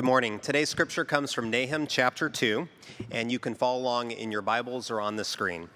[0.00, 0.38] Good morning.
[0.38, 2.66] Today's scripture comes from Nahum chapter 2,
[3.10, 5.68] and you can follow along in your Bibles or on the screen.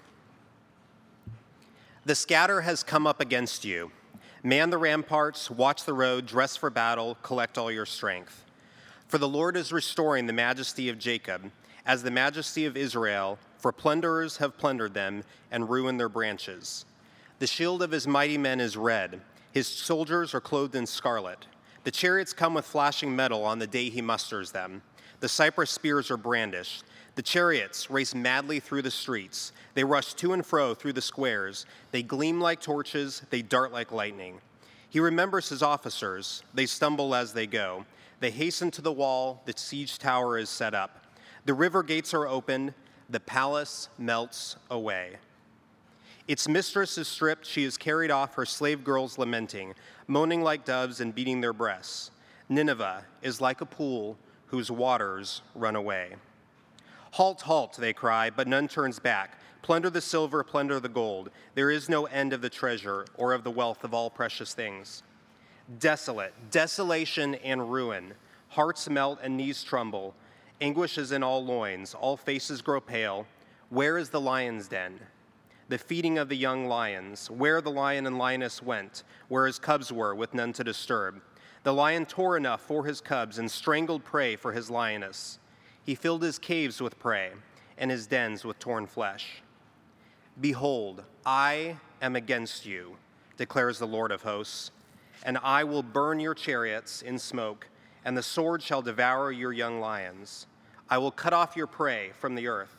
[2.05, 3.91] The scatter has come up against you.
[4.41, 8.45] Man the ramparts, watch the road, dress for battle, collect all your strength.
[9.07, 11.51] For the Lord is restoring the majesty of Jacob,
[11.85, 16.85] as the majesty of Israel, for plunderers have plundered them and ruined their branches.
[17.37, 21.45] The shield of his mighty men is red, his soldiers are clothed in scarlet.
[21.85, 24.81] The chariots come with flashing metal on the day he musters them.
[25.19, 26.83] The cypress spears are brandished.
[27.13, 29.53] The chariots race madly through the streets.
[29.75, 31.67] They rush to and fro through the squares.
[31.91, 33.21] They gleam like torches.
[33.29, 34.41] They dart like lightning.
[34.89, 36.41] He remembers his officers.
[36.55, 37.85] They stumble as they go.
[38.19, 39.43] They hasten to the wall.
[39.45, 41.05] The siege tower is set up.
[41.45, 42.73] The river gates are opened.
[43.11, 45.17] The palace melts away.
[46.27, 47.45] Its mistress is stripped.
[47.45, 49.75] She is carried off, her slave girls lamenting,
[50.07, 52.11] moaning like doves and beating their breasts.
[52.49, 56.15] Nineveh is like a pool whose waters run away.
[57.11, 59.39] Halt, halt, they cry, but none turns back.
[59.61, 61.31] Plunder the silver, plunder the gold.
[61.55, 65.01] There is no end of the treasure or of the wealth of all precious things.
[65.79, 68.13] Desolate, desolation and ruin.
[68.49, 70.13] Hearts melt and knees tremble.
[70.61, 71.95] Anguish is in all loins.
[71.95, 73.25] All faces grow pale.
[73.69, 74.99] Where is the lion's den?
[75.67, 79.91] The feeding of the young lions, where the lion and lioness went, where his cubs
[79.91, 81.21] were, with none to disturb.
[81.63, 85.39] The lion tore enough for his cubs and strangled prey for his lioness.
[85.83, 87.31] He filled his caves with prey
[87.77, 89.41] and his dens with torn flesh.
[90.39, 92.97] Behold, I am against you,
[93.37, 94.71] declares the Lord of hosts,
[95.23, 97.67] and I will burn your chariots in smoke,
[98.03, 100.45] and the sword shall devour your young lions.
[100.89, 102.75] I will cut off your prey from the earth,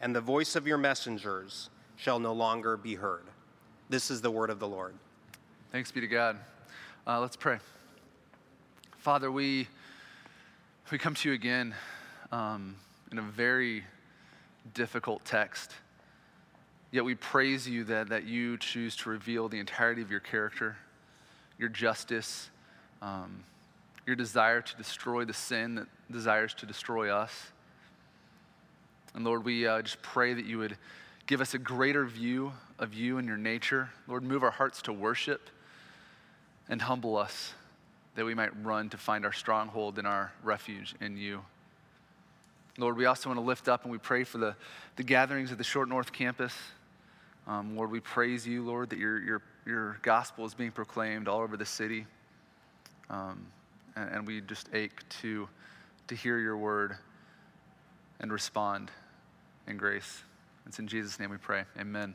[0.00, 1.68] and the voice of your messengers
[2.02, 3.22] shall no longer be heard.
[3.88, 4.92] This is the word of the Lord.
[5.70, 6.36] Thanks be to God.
[7.06, 7.58] Uh, let's pray.
[8.98, 9.68] Father, we,
[10.90, 11.72] we come to you again
[12.32, 12.74] um,
[13.12, 13.84] in a very
[14.74, 15.70] difficult text.
[16.90, 20.76] Yet we praise you that, that you choose to reveal the entirety of your character,
[21.56, 22.50] your justice,
[23.00, 23.44] um,
[24.08, 27.52] your desire to destroy the sin that desires to destroy us.
[29.14, 30.76] And Lord, we uh, just pray that you would
[31.26, 33.90] Give us a greater view of you and your nature.
[34.08, 35.50] Lord, move our hearts to worship
[36.68, 37.54] and humble us
[38.14, 41.42] that we might run to find our stronghold and our refuge in you.
[42.78, 44.54] Lord, we also want to lift up and we pray for the,
[44.96, 46.54] the gatherings at the Short North campus.
[47.46, 51.40] Um, Lord, we praise you, Lord, that your, your, your gospel is being proclaimed all
[51.40, 52.06] over the city.
[53.10, 53.46] Um,
[53.96, 55.48] and, and we just ache to,
[56.08, 56.96] to hear your word
[58.20, 58.90] and respond
[59.66, 60.22] in grace.
[60.66, 61.64] It's in Jesus' name we pray.
[61.78, 62.14] Amen.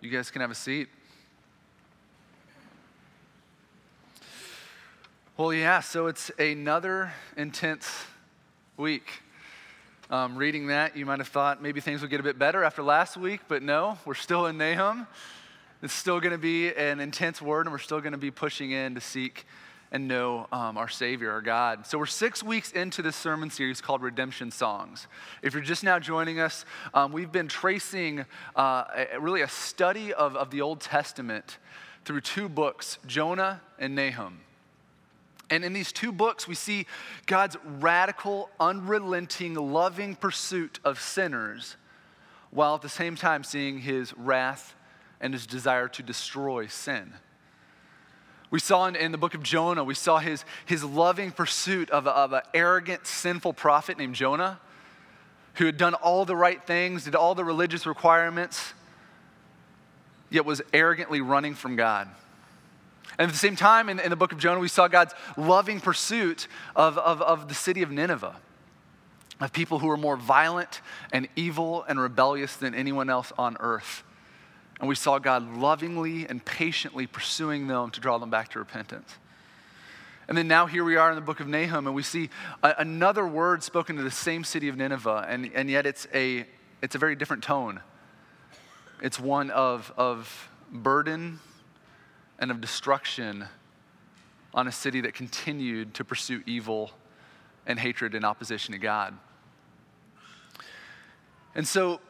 [0.00, 0.88] You guys can have a seat.
[5.36, 7.90] Well, yeah, so it's another intense
[8.76, 9.22] week.
[10.10, 12.82] Um, reading that, you might have thought maybe things would get a bit better after
[12.82, 15.06] last week, but no, we're still in Nahum.
[15.82, 18.70] It's still going to be an intense word, and we're still going to be pushing
[18.70, 19.46] in to seek
[19.94, 21.86] and know um, our Savior, our God.
[21.86, 25.06] So, we're six weeks into this sermon series called Redemption Songs.
[25.40, 28.24] If you're just now joining us, um, we've been tracing
[28.56, 31.58] uh, a, really a study of, of the Old Testament
[32.04, 34.40] through two books, Jonah and Nahum.
[35.48, 36.86] And in these two books, we see
[37.26, 41.76] God's radical, unrelenting, loving pursuit of sinners,
[42.50, 44.74] while at the same time seeing his wrath
[45.20, 47.12] and his desire to destroy sin.
[48.54, 52.06] We saw in, in, the book of Jonah, we saw his, his loving pursuit of,
[52.06, 54.60] of an arrogant, sinful prophet named Jonah
[55.54, 58.72] who had done all the right things, did all the religious requirements,
[60.30, 62.06] yet was arrogantly running from God.
[63.18, 65.80] And at the same time, in, in the book of Jonah, we saw God's loving
[65.80, 68.36] pursuit of, of, of the city of Nineveh,
[69.40, 70.80] of people who were more violent
[71.12, 74.04] and evil and rebellious than anyone else on earth.
[74.80, 79.14] And we saw God lovingly and patiently pursuing them to draw them back to repentance.
[80.26, 82.30] And then now here we are in the book of Nahum, and we see
[82.62, 86.46] a, another word spoken to the same city of Nineveh, and, and yet it's a,
[86.82, 87.80] it's a very different tone.
[89.02, 91.40] It's one of, of burden
[92.38, 93.46] and of destruction
[94.54, 96.90] on a city that continued to pursue evil
[97.66, 99.14] and hatred and opposition to God.
[101.54, 102.00] And so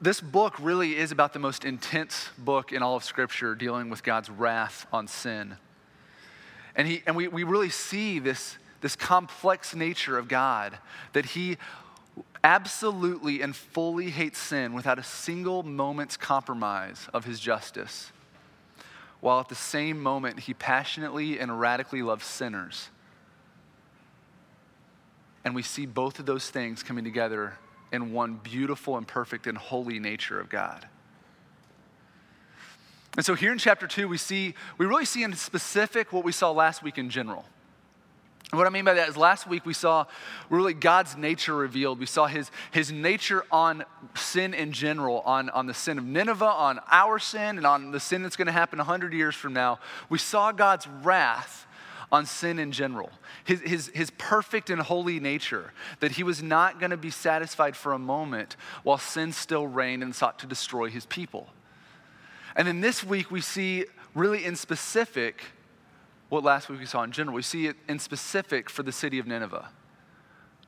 [0.00, 4.02] this book really is about the most intense book in all of Scripture dealing with
[4.02, 5.56] God's wrath on sin.
[6.74, 10.78] And, he, and we, we really see this, this complex nature of God,
[11.14, 11.56] that He
[12.44, 18.12] absolutely and fully hates sin without a single moment's compromise of His justice,
[19.20, 22.90] while at the same moment He passionately and radically loves sinners.
[25.42, 27.54] And we see both of those things coming together
[27.92, 30.86] in one beautiful and perfect and holy nature of God.
[33.16, 36.32] And so here in chapter two, we see, we really see in specific what we
[36.32, 37.46] saw last week in general.
[38.52, 40.04] And what I mean by that is last week we saw
[40.50, 41.98] really God's nature revealed.
[41.98, 43.84] We saw his, his nature on
[44.14, 47.98] sin in general, on, on the sin of Nineveh, on our sin, and on the
[47.98, 49.80] sin that's going to happen 100 years from now.
[50.08, 51.66] We saw God's wrath
[52.12, 53.10] on sin in general,
[53.44, 57.76] his, his, his perfect and holy nature, that he was not going to be satisfied
[57.76, 61.48] for a moment while sin still reigned and sought to destroy his people.
[62.54, 65.42] And then this week we see really in specific
[66.28, 67.34] what last week we saw in general.
[67.34, 69.68] We see it in specific for the city of Nineveh.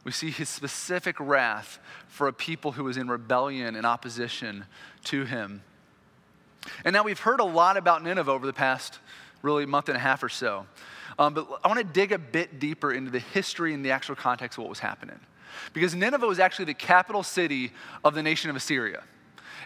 [0.05, 4.67] We see his specific wrath for a people who was in rebellion and opposition
[5.05, 5.63] to him.
[6.85, 8.99] And now we've heard a lot about Nineveh over the past
[9.43, 10.67] really month and a half or so.
[11.19, 14.15] Um, but I want to dig a bit deeper into the history and the actual
[14.15, 15.19] context of what was happening.
[15.73, 17.73] Because Nineveh was actually the capital city
[18.05, 19.03] of the nation of Assyria.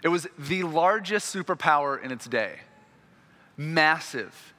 [0.03, 2.61] It was the largest superpower in its day.
[3.57, 4.53] Massive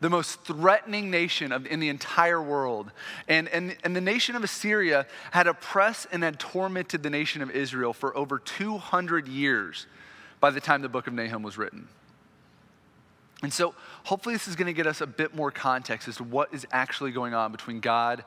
[0.00, 2.90] the most threatening nation of, in the entire world.
[3.26, 7.50] And, and, and the nation of Assyria had oppressed and had tormented the nation of
[7.50, 9.86] Israel for over 200 years
[10.40, 11.88] by the time the book of Nahum was written.
[13.42, 13.74] And so,
[14.04, 16.66] hopefully, this is going to get us a bit more context as to what is
[16.72, 18.24] actually going on between God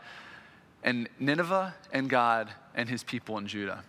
[0.84, 3.84] and Nineveh and God and his people in Judah.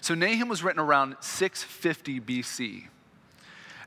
[0.00, 2.88] So, Nahum was written around 650 BC.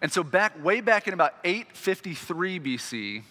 [0.02, 3.24] And so, back way back in about 853 BC,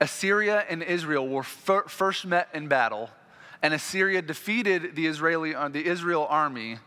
[0.00, 3.10] Assyria and Israel were fir- first met in battle,
[3.62, 6.78] and Assyria defeated the Israeli uh, the Israel army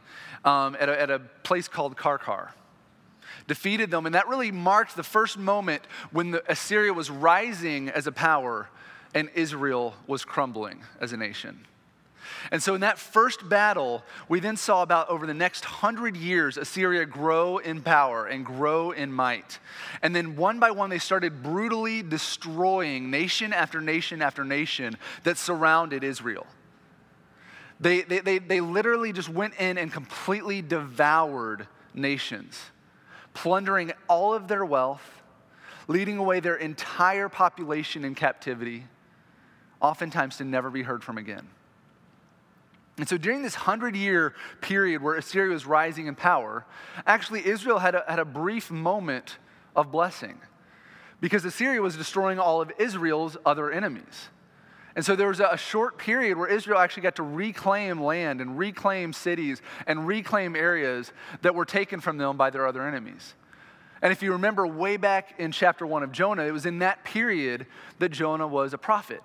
[0.44, 2.50] um, at, a, at a place called Karkar.
[3.47, 8.11] Defeated them, and that really marked the first moment when Assyria was rising as a
[8.11, 8.69] power
[9.13, 11.65] and Israel was crumbling as a nation.
[12.51, 16.57] And so, in that first battle, we then saw about over the next hundred years,
[16.57, 19.59] Assyria grow in power and grow in might.
[20.01, 25.37] And then, one by one, they started brutally destroying nation after nation after nation that
[25.37, 26.47] surrounded Israel.
[27.79, 32.59] They, they, they, they literally just went in and completely devoured nations,
[33.33, 35.21] plundering all of their wealth,
[35.88, 38.85] leading away their entire population in captivity,
[39.81, 41.47] oftentimes to never be heard from again.
[42.97, 46.65] And so during this hundred year period where Assyria was rising in power,
[47.07, 49.38] actually Israel had a, had a brief moment
[49.75, 50.39] of blessing
[51.19, 54.29] because Assyria was destroying all of Israel's other enemies.
[54.95, 58.57] And so there was a short period where Israel actually got to reclaim land and
[58.57, 61.11] reclaim cities and reclaim areas
[61.41, 63.33] that were taken from them by their other enemies.
[64.03, 67.03] And if you remember way back in chapter one of Jonah, it was in that
[67.03, 67.65] period
[67.99, 69.23] that Jonah was a prophet.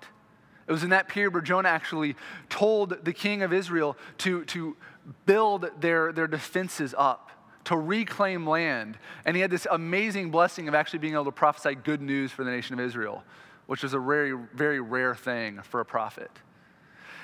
[0.67, 2.15] It was in that period where Jonah actually
[2.47, 4.77] told the king of Israel to, to
[5.25, 7.29] build their, their defenses up,
[7.65, 8.97] to reclaim land.
[9.25, 12.43] And he had this amazing blessing of actually being able to prophesy good news for
[12.43, 13.23] the nation of Israel,
[13.69, 16.31] which was a very, very rare thing for a prophet.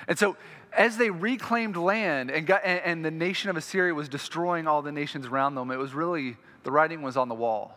[0.06, 0.36] And so,
[0.72, 4.80] as they reclaimed land and, got, and, and the nation of Assyria was destroying all
[4.80, 7.76] the nations around them, it was really, the writing was on the wall.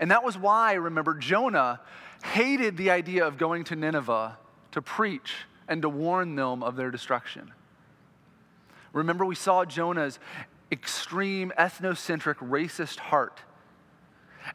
[0.00, 1.78] And that was why, remember, Jonah
[2.24, 4.36] hated the idea of going to Nineveh
[4.72, 5.32] to preach
[5.68, 7.52] and to warn them of their destruction.
[8.92, 10.18] Remember, we saw Jonah's
[10.72, 13.38] extreme, ethnocentric, racist heart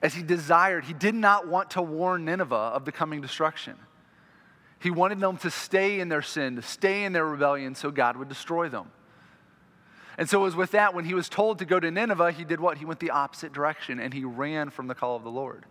[0.02, 3.76] as he desired, he did not want to warn Nineveh of the coming destruction.
[4.80, 8.18] He wanted them to stay in their sin, to stay in their rebellion, so God
[8.18, 8.92] would destroy them.
[10.18, 12.46] And so it was with that, when he was told to go to Nineveh, he
[12.46, 12.78] did what?
[12.78, 15.66] He went the opposite direction and he ran from the call of the Lord.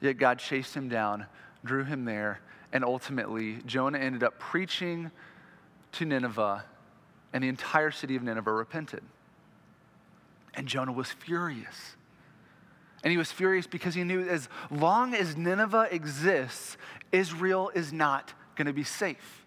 [0.00, 1.26] Yet God chased him down,
[1.64, 2.40] drew him there,
[2.72, 5.10] and ultimately, Jonah ended up preaching
[5.92, 6.64] to Nineveh,
[7.32, 9.02] and the entire city of Nineveh repented.
[10.54, 11.95] And Jonah was furious.
[13.04, 16.76] And he was furious because he knew as long as Nineveh exists,
[17.12, 19.44] Israel is not going to be safe.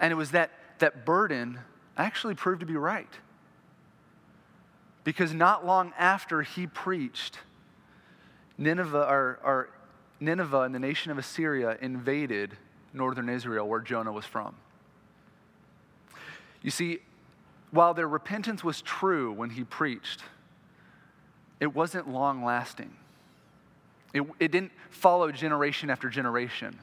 [0.00, 1.60] And it was that, that burden
[1.96, 3.12] actually proved to be right.
[5.04, 7.38] Because not long after he preached,
[8.58, 9.68] Nineveh, or, or
[10.20, 12.56] Nineveh and the nation of Assyria invaded
[12.92, 14.54] northern Israel, where Jonah was from.
[16.62, 17.00] You see,
[17.70, 20.22] while their repentance was true when he preached,
[21.62, 22.90] it wasn't long lasting.
[24.12, 26.76] It, it didn't follow generation after generation.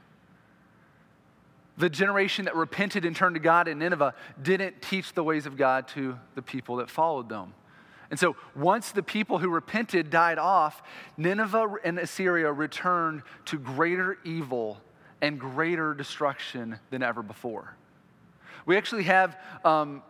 [1.77, 5.57] The generation that repented and turned to God in Nineveh didn't teach the ways of
[5.57, 7.53] God to the people that followed them.
[8.09, 10.81] And so once the people who repented died off,
[11.17, 14.79] Nineveh and Assyria returned to greater evil
[15.21, 17.75] and greater destruction than ever before.
[18.65, 20.03] We actually have um,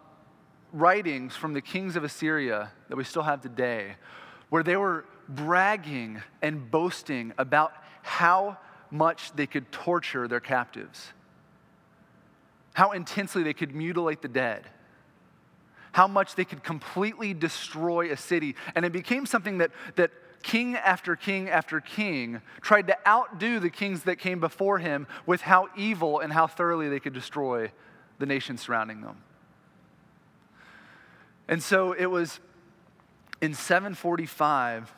[0.72, 3.96] writings from the kings of Assyria that we still have today
[4.50, 8.58] where they were bragging and boasting about how
[8.92, 11.14] much they could torture their captives,
[12.74, 14.68] how intensely they could mutilate the dead,
[15.92, 18.56] how much they could completely destroy a city.
[18.76, 23.70] And it became something that, that king after king after king tried to outdo the
[23.70, 27.72] kings that came before him with how evil and how thoroughly they could destroy
[28.20, 29.18] the nation surrounding them.
[31.48, 32.40] And so it was
[33.42, 34.94] in 745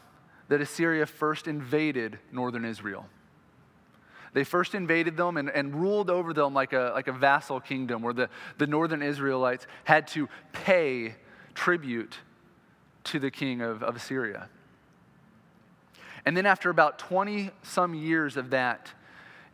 [0.47, 3.05] that Assyria first invaded northern Israel.
[4.33, 8.01] They first invaded them and, and ruled over them like a, like a vassal kingdom
[8.01, 11.15] where the, the northern Israelites had to pay
[11.53, 12.17] tribute
[13.05, 14.49] to the king of, of Assyria.
[16.25, 18.91] And then, after about 20 some years of that,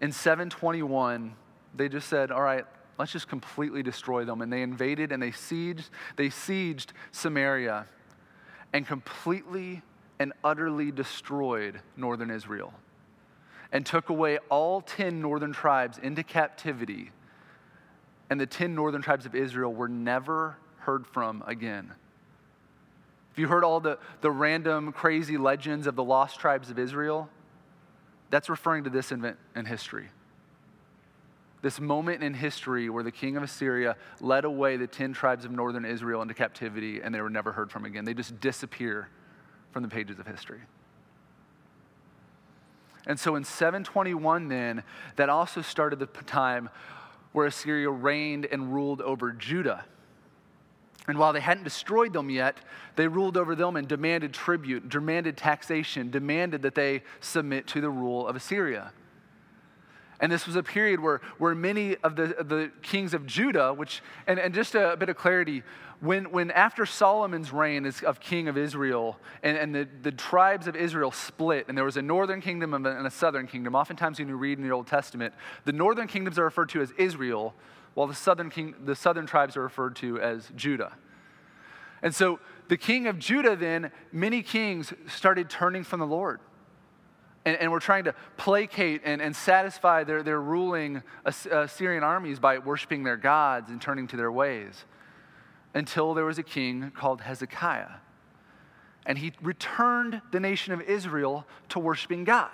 [0.01, 1.34] in 721,
[1.75, 2.65] they just said, All right,
[3.00, 4.41] let's just completely destroy them.
[4.41, 7.86] And they invaded and they sieged, they sieged Samaria
[8.74, 9.81] and completely
[10.19, 12.74] and utterly destroyed northern Israel
[13.71, 17.12] and took away all 10 northern tribes into captivity.
[18.29, 21.93] And the 10 northern tribes of Israel were never heard from again.
[23.31, 27.29] If you heard all the, the random, crazy legends of the lost tribes of Israel?
[28.29, 30.07] That's referring to this event in history.
[31.61, 35.51] This moment in history where the king of Assyria led away the 10 tribes of
[35.51, 38.05] northern Israel into captivity and they were never heard from again.
[38.05, 39.09] They just disappear
[39.71, 40.61] from the pages of history.
[43.07, 44.83] And so in 721, then,
[45.15, 46.69] that also started the time
[47.31, 49.85] where Assyria reigned and ruled over Judah.
[51.07, 52.57] And while they hadn't destroyed them yet,
[52.97, 57.89] they ruled over them and demanded tribute, demanded taxation, demanded that they submit to the
[57.89, 58.91] rule of Assyria.
[60.19, 64.01] And this was a period where, where many of the, the kings of Judah, which,
[64.25, 65.63] and, and just a, bit of clarity,
[66.00, 70.67] when, when after Solomon's reign as, of king of Israel, and, and the, the tribes
[70.67, 74.27] of Israel split, and there was a northern kingdom and a southern kingdom, oftentimes when
[74.27, 75.33] you read in the Old Testament,
[75.65, 77.53] the northern kingdoms are referred to as Israel,
[77.93, 80.93] while the southern, king, the southern tribes are referred to as Judah.
[82.01, 86.39] And so the king of Judah, then, many kings started turning from the Lord
[87.47, 92.57] and, and were trying to placate and, and satisfy their, their ruling Assyrian armies by
[92.57, 94.83] worshiping their gods and turning to their ways
[95.73, 98.01] until there was a king called Hezekiah.
[99.05, 102.51] And he returned the nation of Israel to worshiping God.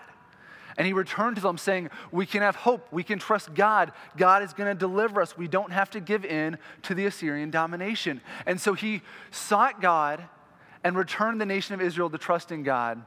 [0.77, 2.87] And he returned to them saying, We can have hope.
[2.91, 3.93] We can trust God.
[4.15, 5.35] God is going to deliver us.
[5.35, 8.21] We don't have to give in to the Assyrian domination.
[8.45, 10.23] And so he sought God
[10.83, 13.03] and returned the nation of Israel to trust in God.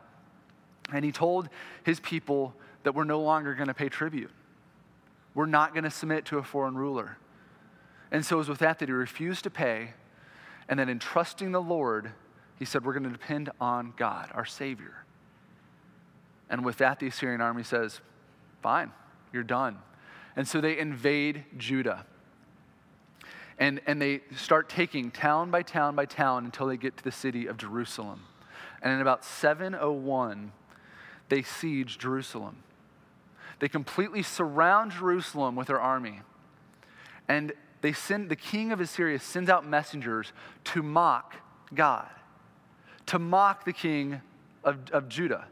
[0.92, 1.48] And he told
[1.84, 4.30] his people that we're no longer going to pay tribute.
[5.34, 7.18] We're not going to submit to a foreign ruler.
[8.10, 9.90] And so it was with that that he refused to pay.
[10.68, 12.12] And then in trusting the Lord,
[12.58, 15.04] he said, We're going to depend on God, our Savior.
[16.48, 18.00] And with that, the Assyrian army says,
[18.62, 18.92] Fine,
[19.32, 19.78] you're done.
[20.36, 22.06] And so they invade Judah.
[23.58, 27.12] And, and they start taking town by town by town until they get to the
[27.12, 28.22] city of Jerusalem.
[28.82, 30.52] And in about 701,
[31.28, 32.56] they siege Jerusalem.
[33.59, 36.21] They completely surround Jerusalem with their army.
[37.28, 40.33] And they send, the king of Assyria sends out messengers
[40.64, 41.37] to mock
[41.75, 42.09] God,
[43.06, 44.21] to mock the king
[44.64, 45.47] of, of Judah.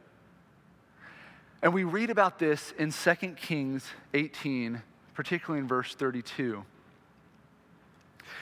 [1.62, 4.83] And we read about this in 2 Kings 18,
[5.14, 6.64] particularly in verse 32.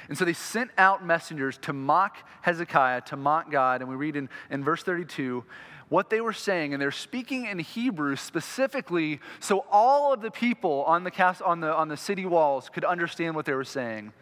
[0.09, 3.81] And so they sent out messengers to mock Hezekiah, to mock God.
[3.81, 5.45] And we read in, in verse 32
[5.92, 10.84] what they were saying, and they're speaking in Hebrew specifically so all of the people
[10.84, 14.14] on the, cast, on, the, on the city walls could understand what they were saying.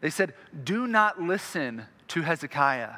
[0.00, 2.94] They said, Do not listen to Hezekiah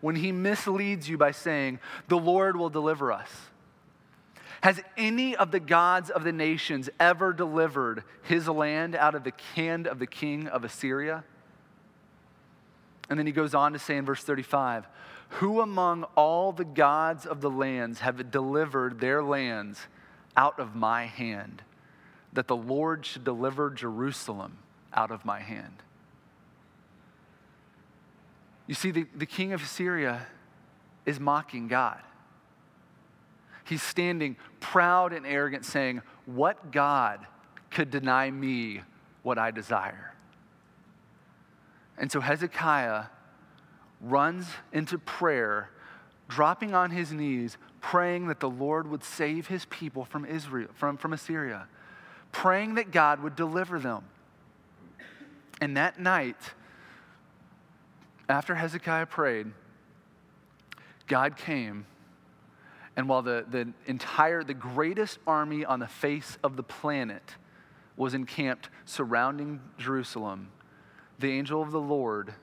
[0.00, 1.78] when he misleads you by saying,
[2.08, 3.30] The Lord will deliver us.
[4.62, 9.32] Has any of the gods of the nations ever delivered his land out of the
[9.54, 11.22] hand of the king of Assyria?
[13.08, 14.84] And then he goes on to say in verse 35
[15.36, 19.86] who among all the gods of the lands have delivered their lands
[20.36, 21.62] out of my hand,
[22.34, 24.58] that the Lord should deliver Jerusalem
[24.92, 25.82] out of my hand?
[28.66, 30.26] You see, the, the king of Syria
[31.06, 32.00] is mocking God.
[33.64, 37.26] He's standing proud and arrogant, saying, What God
[37.70, 38.82] could deny me
[39.22, 40.14] what I desire?
[41.96, 43.04] And so Hezekiah
[44.02, 45.70] runs into prayer,
[46.28, 50.96] dropping on his knees, praying that the Lord would save his people from Israel, from,
[50.96, 51.68] from Assyria,
[52.32, 54.04] praying that God would deliver them.
[55.60, 56.36] And that night,
[58.28, 59.52] after Hezekiah prayed,
[61.06, 61.86] God came,
[62.96, 67.36] and while the, the entire, the greatest army on the face of the planet
[67.96, 70.50] was encamped surrounding Jerusalem,
[71.18, 72.34] the angel of the Lord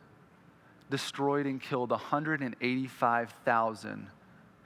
[0.90, 4.08] destroyed and killed 185,000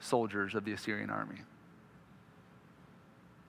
[0.00, 1.42] soldiers of the Assyrian army.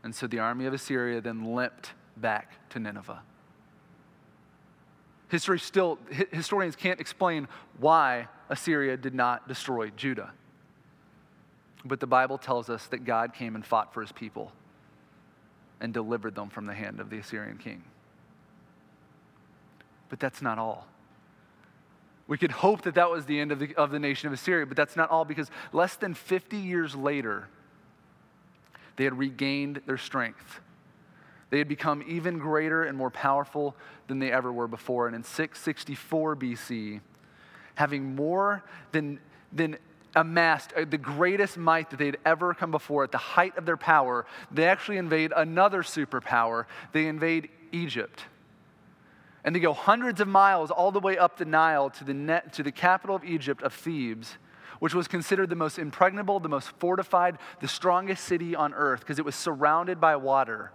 [0.03, 3.22] And so the army of Assyria then limped back to Nineveh.
[5.29, 5.98] History still,
[6.32, 7.48] historians can't explain
[7.79, 10.32] why Assyria did not destroy Judah.
[11.84, 14.51] But the Bible tells us that God came and fought for his people
[15.82, 17.84] and delivered them from the hand of the Assyrian king.
[20.10, 20.88] But that's not all.
[22.27, 24.65] We could hope that that was the end of the, of the nation of Assyria,
[24.65, 27.48] but that's not all because less than 50 years later,
[28.96, 30.62] they had regained their strength.
[31.51, 33.75] They had become even greater and more powerful
[34.08, 35.08] than they ever were before.
[35.08, 37.01] And in 664 BC,
[37.75, 39.20] having more than,
[39.53, 39.77] than
[40.15, 43.77] amassed uh, the greatest might that they'd ever come before at the height of their
[43.77, 46.65] power, they actually invade another superpower.
[46.94, 48.24] They invade Egypt.
[49.46, 52.64] And they go hundreds of miles all the way up the Nile to the, to
[52.64, 54.38] the capital of Egypt, of Thebes,
[54.80, 59.20] which was considered the most impregnable, the most fortified, the strongest city on earth because
[59.20, 60.72] it was surrounded by water.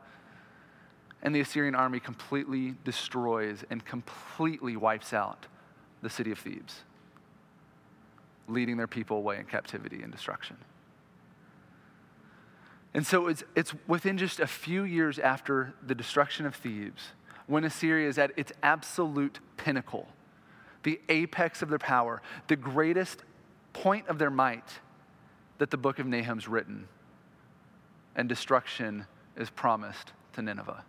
[1.20, 5.46] And the Assyrian army completely destroys and completely wipes out
[6.00, 6.84] the city of Thebes,
[8.48, 10.56] leading their people away in captivity and destruction.
[12.94, 17.10] And so it's, it's within just a few years after the destruction of Thebes,
[17.50, 20.06] when Assyria is at its absolute pinnacle,
[20.84, 23.24] the apex of their power, the greatest
[23.72, 24.78] point of their might
[25.58, 26.86] that the book of Nahum's written,
[28.14, 29.04] and destruction
[29.36, 30.84] is promised to Nineveh.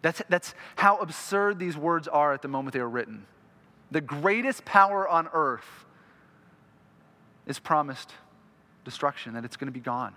[0.00, 3.26] That's, that's how absurd these words are at the moment they are written.
[3.90, 5.84] The greatest power on earth
[7.46, 8.12] is promised
[8.84, 10.16] destruction, that it's going to be gone.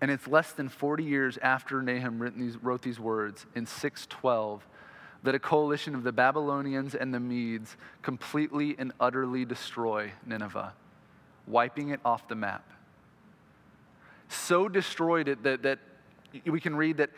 [0.00, 4.66] And it's less than 40 years after Nahum these, wrote these words in 612
[5.22, 10.72] that a coalition of the Babylonians and the Medes completely and utterly destroy Nineveh,
[11.46, 12.64] wiping it off the map.
[14.28, 15.80] So destroyed it that, that
[16.46, 17.10] we can read that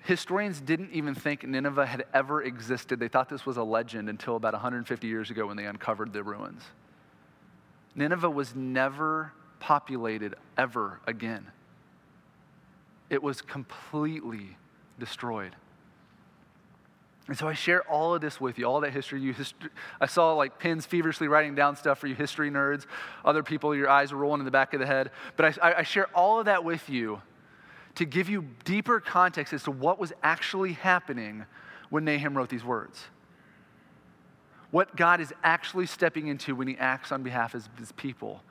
[0.00, 2.98] historians didn't even think Nineveh had ever existed.
[2.98, 6.22] They thought this was a legend until about 150 years ago when they uncovered the
[6.22, 6.62] ruins.
[7.94, 11.46] Nineveh was never populated ever again,
[13.10, 14.56] it was completely
[14.98, 15.54] destroyed.
[17.28, 19.20] And so I share all of this with you, all that history.
[19.20, 22.86] You history, I saw like pins feverishly writing down stuff for you history nerds.
[23.24, 25.10] Other people, your eyes are rolling in the back of the head.
[25.36, 27.20] But I, I share all of that with you
[27.96, 31.46] to give you deeper context as to what was actually happening
[31.90, 33.02] when Nahum wrote these words.
[34.70, 38.42] What God is actually stepping into when he acts on behalf of his people,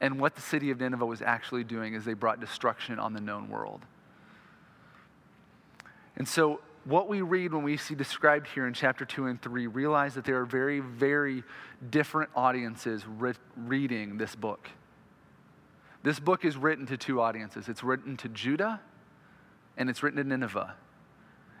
[0.00, 3.20] and what the city of Nineveh was actually doing is they brought destruction on the
[3.20, 3.82] known world.
[6.16, 9.66] And so, what we read when we see described here in chapter 2 and 3,
[9.66, 11.44] realize that there are very, very
[11.90, 14.70] different audiences re- reading this book.
[16.02, 18.80] This book is written to two audiences it's written to Judah
[19.76, 20.74] and it's written to Nineveh.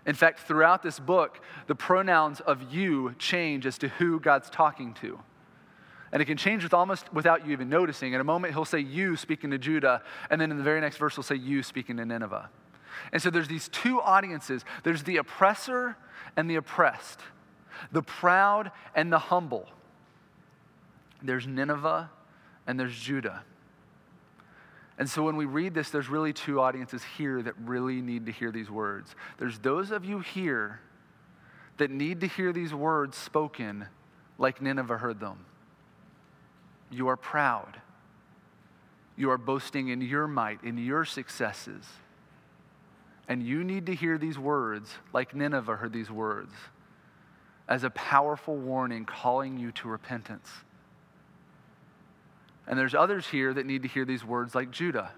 [0.06, 4.94] In fact, throughout this book, the pronouns of you change as to who God's talking
[4.94, 5.20] to.
[6.12, 8.14] And it can change with almost without you even noticing.
[8.14, 10.96] In a moment, he'll say you speaking to Judah, and then in the very next
[10.96, 12.50] verse, he'll say you speaking to Nineveh.
[13.12, 15.96] And so there's these two audiences there's the oppressor
[16.36, 17.20] and the oppressed,
[17.92, 19.68] the proud and the humble.
[21.22, 22.10] There's Nineveh
[22.66, 23.42] and there's Judah.
[24.98, 28.32] And so when we read this, there's really two audiences here that really need to
[28.32, 29.14] hear these words.
[29.38, 30.80] There's those of you here
[31.78, 33.86] that need to hear these words spoken
[34.36, 35.46] like Nineveh heard them.
[36.90, 37.80] You are proud.
[39.16, 41.84] You are boasting in your might, in your successes.
[43.28, 46.52] And you need to hear these words like Nineveh heard these words
[47.68, 50.50] as a powerful warning calling you to repentance.
[52.66, 55.12] And there's others here that need to hear these words like Judah.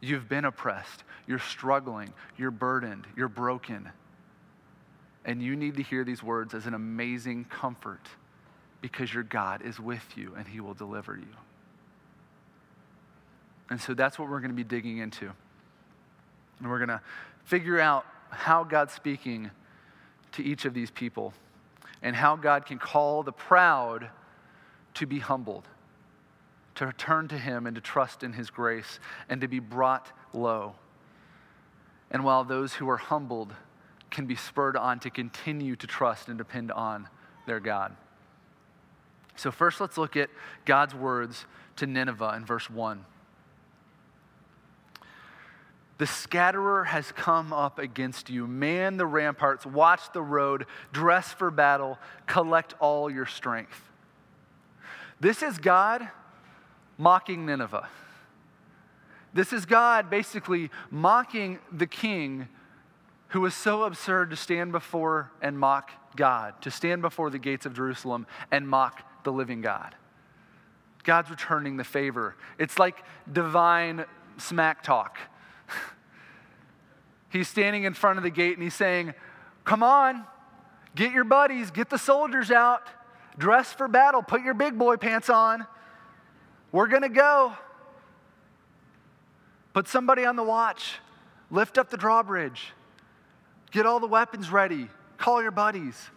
[0.00, 3.90] You've been oppressed, you're struggling, you're burdened, you're broken.
[5.26, 8.08] And you need to hear these words as an amazing comfort
[8.80, 11.36] because your God is with you and he will deliver you.
[13.68, 15.30] And so that's what we're going to be digging into.
[16.58, 17.00] And we're going to
[17.44, 19.50] figure out how God's speaking
[20.32, 21.34] to each of these people
[22.02, 24.10] and how God can call the proud
[24.94, 25.68] to be humbled
[26.86, 30.74] to turn to Him and to trust in His grace and to be brought low.
[32.10, 33.52] And while those who are humbled
[34.10, 37.06] can be spurred on to continue to trust and depend on
[37.46, 37.94] their God.
[39.36, 40.30] So, first, let's look at
[40.64, 43.04] God's words to Nineveh in verse 1.
[45.98, 48.46] The scatterer has come up against you.
[48.46, 53.82] Man the ramparts, watch the road, dress for battle, collect all your strength.
[55.20, 56.08] This is God
[56.96, 57.86] mocking Nineveh.
[59.34, 62.48] This is God basically mocking the king
[63.28, 67.66] who was so absurd to stand before and mock God, to stand before the gates
[67.66, 69.94] of Jerusalem and mock the living God.
[71.04, 72.36] God's returning the favor.
[72.58, 74.04] It's like divine
[74.36, 75.18] smack talk
[77.30, 79.14] he's standing in front of the gate and he's saying,
[79.64, 80.24] Come on,
[80.94, 82.88] get your buddies, get the soldiers out,
[83.38, 85.66] dress for battle, put your big boy pants on.
[86.72, 87.52] We're going to go.
[89.72, 90.98] Put somebody on the watch,
[91.50, 92.72] lift up the drawbridge,
[93.70, 96.10] get all the weapons ready, call your buddies.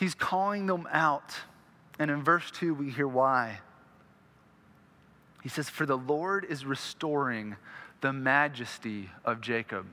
[0.00, 1.34] He's calling them out.
[1.98, 3.60] And in verse 2, we hear why.
[5.42, 7.56] He says, For the Lord is restoring
[8.00, 9.84] the majesty of Jacob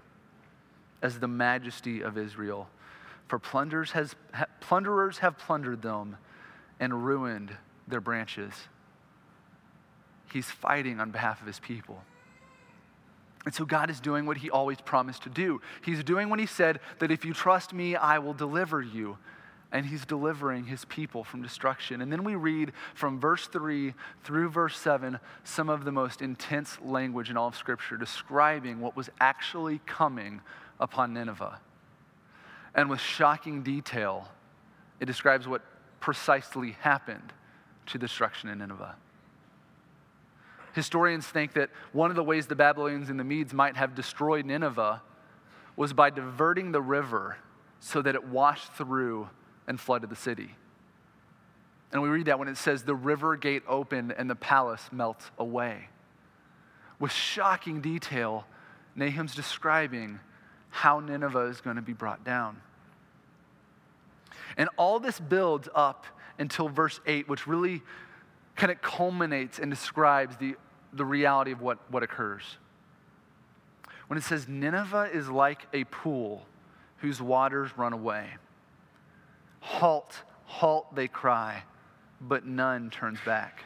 [1.02, 2.70] as the majesty of Israel.
[3.28, 4.16] For plunderers, has,
[4.62, 6.16] plunderers have plundered them
[6.80, 8.54] and ruined their branches.
[10.32, 12.02] He's fighting on behalf of his people.
[13.44, 15.60] And so God is doing what he always promised to do.
[15.84, 19.18] He's doing what he said that if you trust me, I will deliver you
[19.72, 22.02] and he's delivering his people from destruction.
[22.02, 26.78] And then we read from verse 3 through verse 7 some of the most intense
[26.82, 30.42] language in all of Scripture describing what was actually coming
[30.80, 31.60] upon Nineveh.
[32.76, 34.30] And with shocking detail,
[35.00, 35.62] it describes what
[36.00, 37.34] precisely happened
[37.88, 38.96] to destruction in Nineveh.
[40.74, 44.46] Historians think that one of the ways the Babylonians and the Medes might have destroyed
[44.46, 45.02] Nineveh
[45.76, 47.38] was by diverting the river
[47.80, 49.28] so that it washed through
[49.68, 50.56] and flooded the city.
[51.92, 55.32] And we read that when it says, the river gate opened and the palace melts
[55.38, 55.90] away.
[57.00, 58.46] With shocking detail,
[58.96, 60.20] Nahum's describing
[60.70, 62.62] how Nineveh is going to be brought down.
[64.58, 66.06] And all this builds up
[66.40, 67.82] until verse 8, which really
[68.56, 70.56] kind of culminates and describes the,
[70.94, 72.58] the reality of what, what occurs.
[74.08, 76.46] When it says, Nineveh is like a pool
[76.98, 78.30] whose waters run away.
[79.68, 81.64] Halt, halt, they cry,
[82.22, 83.64] but none turns back.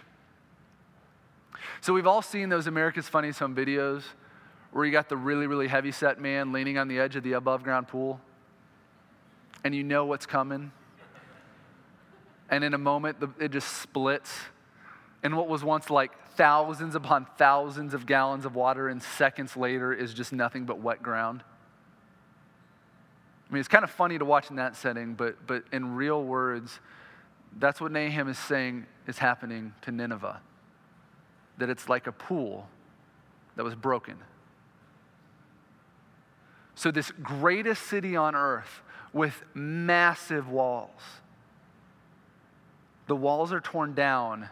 [1.80, 4.02] So we've all seen those America's Funniest Home videos
[4.72, 7.34] where you got the really, really heavy set man leaning on the edge of the
[7.34, 8.20] above ground pool,
[9.64, 10.72] and you know what's coming.
[12.50, 14.36] And in a moment, it just splits.
[15.24, 19.94] And what was once like thousands upon thousands of gallons of water, in seconds later,
[19.94, 21.44] is just nothing but wet ground.
[23.52, 26.24] I mean, it's kind of funny to watch in that setting, but, but in real
[26.24, 26.80] words,
[27.60, 30.40] that's what Nahum is saying is happening to Nineveh.
[31.58, 32.70] That it's like a pool
[33.58, 34.16] that was broken.
[36.76, 41.02] So, this greatest city on earth with massive walls,
[43.08, 44.48] the walls are torn down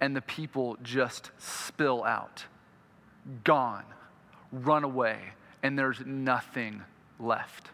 [0.00, 2.46] and the people just spill out,
[3.44, 3.84] gone,
[4.50, 5.20] run away,
[5.62, 6.82] and there's nothing
[7.20, 7.70] left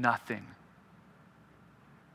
[0.00, 0.46] nothing.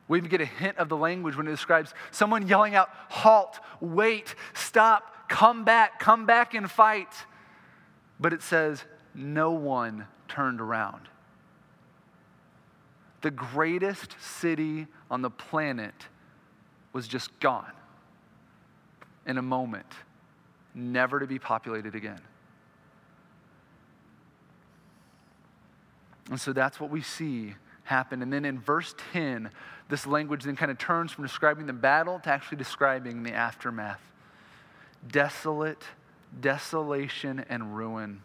[0.08, 3.60] We even get a hint of the language when it describes someone yelling out, halt,
[3.80, 7.14] wait, stop, come back, come back and fight.
[8.20, 8.84] But it says,
[9.16, 11.08] no one turned around.
[13.22, 15.96] The greatest city on the planet
[16.92, 17.72] was just gone
[19.26, 19.92] in a moment,
[20.76, 22.20] never to be populated again.
[26.30, 28.24] And so that's what we see happened.
[28.24, 29.50] And then in verse 10,
[29.90, 34.02] this language then kind of turns from describing the battle to actually describing the aftermath
[35.12, 35.84] desolate,
[36.40, 38.22] desolation, and ruin.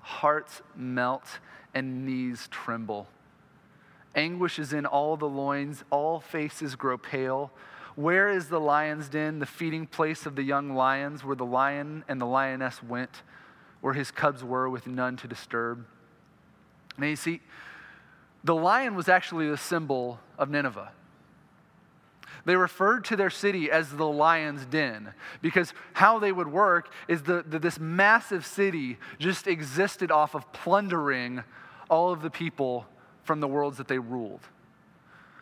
[0.00, 1.38] Hearts melt
[1.74, 3.06] and knees tremble.
[4.14, 7.52] Anguish is in all the loins, all faces grow pale.
[7.94, 12.04] Where is the lion's den, the feeding place of the young lions, where the lion
[12.08, 13.22] and the lioness went,
[13.80, 15.86] where his cubs were with none to disturb?
[16.98, 17.40] Now you see,
[18.42, 20.92] the lion was actually the symbol of Nineveh.
[22.46, 27.22] They referred to their city as the lion's den because how they would work is
[27.24, 31.44] that this massive city just existed off of plundering
[31.90, 32.86] all of the people
[33.24, 34.40] from the worlds that they ruled.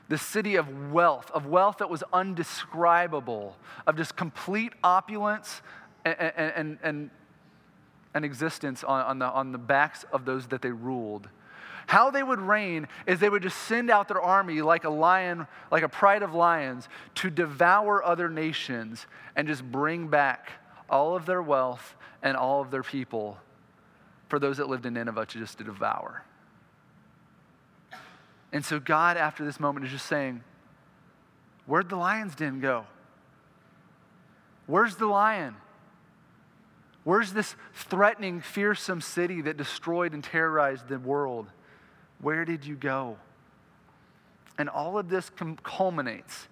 [0.08, 3.56] the city of wealth, of wealth that was undescribable,
[3.86, 5.60] of just complete opulence
[6.04, 7.10] and, and, and,
[8.14, 11.28] and existence on, on, the, on the backs of those that they ruled.
[11.88, 15.46] How they would reign is they would just send out their army like a lion,
[15.70, 20.50] like a pride of lions, to devour other nations and just bring back
[20.90, 23.38] all of their wealth and all of their people
[24.28, 26.22] for those that lived in Nineveh to just to devour.
[28.52, 30.42] And so God, after this moment, is just saying,
[31.64, 32.84] Where'd the lion's den go?
[34.66, 35.56] Where's the lion?
[37.04, 41.46] Where's this threatening, fearsome city that destroyed and terrorized the world?
[42.20, 43.16] Where did you go?
[44.58, 45.30] And all of this
[45.62, 46.48] culminates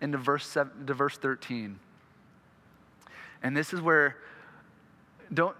[0.00, 1.78] into verse, seven, to verse 13.
[3.42, 4.16] And this is where,
[5.32, 5.56] don't,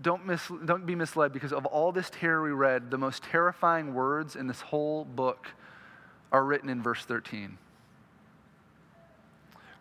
[0.00, 3.94] don't, mis, don't be misled because of all this terror we read, the most terrifying
[3.94, 5.48] words in this whole book
[6.30, 7.58] are written in verse 13,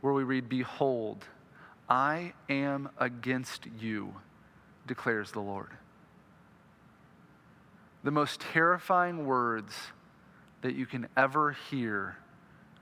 [0.02, 1.26] where we read, Behold,
[1.89, 4.13] I am against you,
[4.88, 5.70] declares the Lord.
[8.04, 9.74] The most terrifying words
[10.62, 12.18] that you can ever hear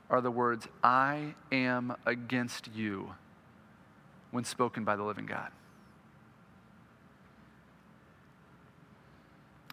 [0.10, 3.14] are the words, I am against you,
[4.32, 5.52] when spoken by the living God.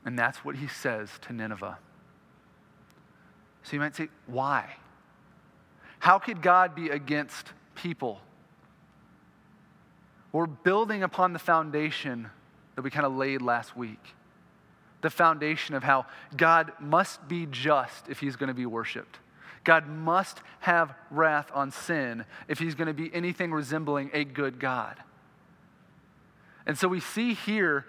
[0.04, 1.78] And that's what he says to Nineveh.
[3.62, 4.76] So you might say, why?
[5.98, 8.20] How could God be against people?
[10.30, 12.30] We're building upon the foundation
[12.74, 14.14] that we kind of laid last week.
[15.06, 19.20] The foundation of how God must be just if he's going to be worshiped.
[19.62, 24.58] God must have wrath on sin if he's going to be anything resembling a good
[24.58, 24.96] God.
[26.66, 27.86] And so we see here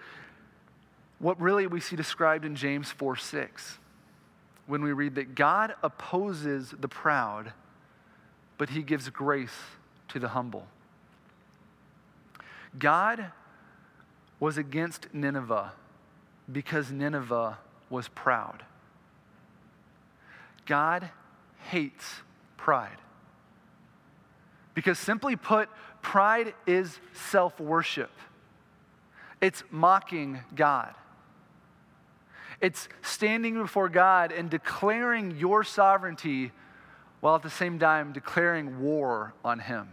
[1.18, 3.78] what really we see described in James 4 6,
[4.68, 7.52] when we read that God opposes the proud,
[8.58, 9.58] but he gives grace
[10.06, 10.68] to the humble.
[12.78, 13.32] God
[14.38, 15.72] was against Nineveh
[16.50, 17.58] because Nineveh
[17.90, 18.62] was proud.
[20.66, 21.08] God
[21.58, 22.04] hates
[22.56, 22.98] pride.
[24.74, 25.68] Because simply put,
[26.02, 28.10] pride is self worship,
[29.40, 30.94] it's mocking God.
[32.60, 36.50] It's standing before God and declaring your sovereignty
[37.20, 39.88] while at the same time declaring war on Him.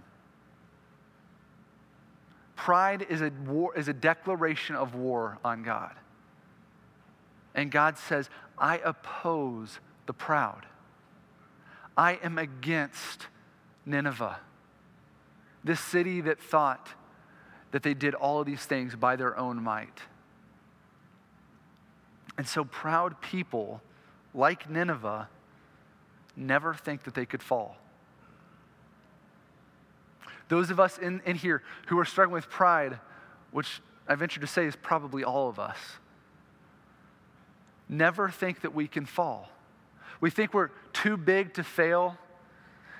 [2.55, 5.93] Pride is a, war, is a declaration of war on God.
[7.55, 10.65] And God says, I oppose the proud.
[11.97, 13.27] I am against
[13.85, 14.37] Nineveh,
[15.63, 16.89] this city that thought
[17.71, 20.01] that they did all of these things by their own might.
[22.37, 23.81] And so proud people,
[24.33, 25.29] like Nineveh,
[26.35, 27.77] never think that they could fall.
[30.49, 32.99] Those of us in, in here who are struggling with pride,
[33.51, 35.77] which I venture to say is probably all of us,
[37.89, 39.49] never think that we can fall.
[40.21, 42.17] We think we're too big to fail.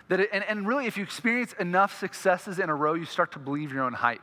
[0.10, 3.32] That it, and, and really, if you experience enough successes in a row, you start
[3.34, 4.22] to believe your own hype.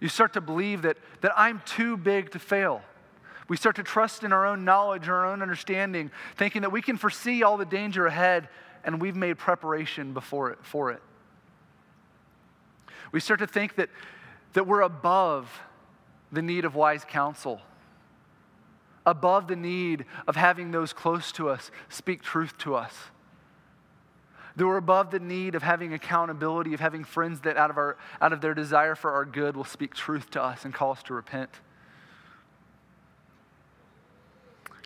[0.00, 2.82] You start to believe that, that I'm too big to fail.
[3.48, 6.96] We start to trust in our own knowledge, our own understanding, thinking that we can
[6.96, 8.48] foresee all the danger ahead
[8.84, 11.00] and we've made preparation before it, for it.
[13.12, 13.90] We start to think that,
[14.54, 15.60] that we're above
[16.32, 17.60] the need of wise counsel,
[19.06, 22.94] above the need of having those close to us speak truth to us.
[24.56, 27.96] That we're above the need of having accountability, of having friends that out of, our,
[28.20, 31.02] out of their desire for our good will speak truth to us and call us
[31.04, 31.50] to repent.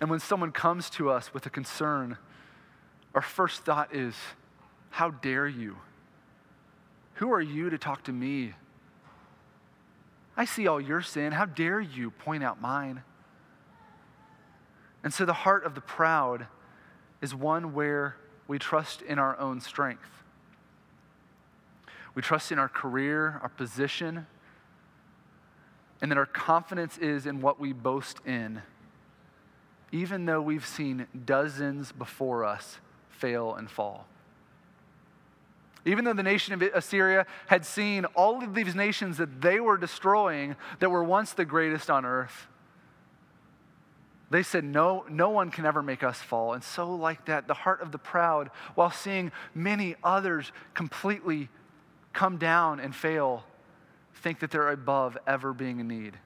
[0.00, 2.16] And when someone comes to us with a concern,
[3.14, 4.14] our first thought is,
[4.90, 5.76] How dare you?
[7.14, 8.54] Who are you to talk to me?
[10.37, 11.33] I see all your sin.
[11.33, 13.02] How dare you point out mine?
[15.04, 16.46] And so the heart of the proud
[17.20, 20.08] is one where we trust in our own strength.
[22.14, 24.26] We trust in our career, our position,
[26.00, 28.62] and that our confidence is in what we boast in
[29.92, 34.06] even though we've seen dozens before us fail and fall.
[35.84, 39.78] Even though the nation of Assyria had seen all of these nations that they were
[39.78, 42.48] destroying that were once the greatest on earth,
[44.30, 46.52] they said, no, no one can ever make us fall.
[46.52, 51.48] And so, like that, the heart of the proud, while seeing many others completely
[52.12, 53.44] come down and fail,
[54.16, 56.18] think that they're above ever being in need.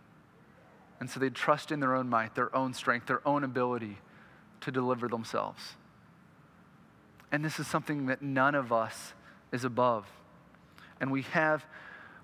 [0.98, 3.98] And so they'd trust in their own might, their own strength, their own ability
[4.62, 5.74] to deliver themselves.
[7.30, 9.14] And this is something that none of us
[9.52, 10.06] is above.
[11.00, 11.64] And we have,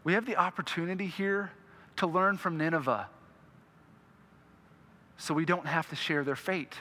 [0.02, 1.52] we have the opportunity here
[1.96, 3.08] to learn from Nineveh
[5.18, 6.74] so we don't have to share their fate.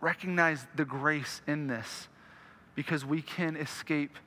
[0.00, 2.08] Recognize the grace in this
[2.74, 4.18] because we can escape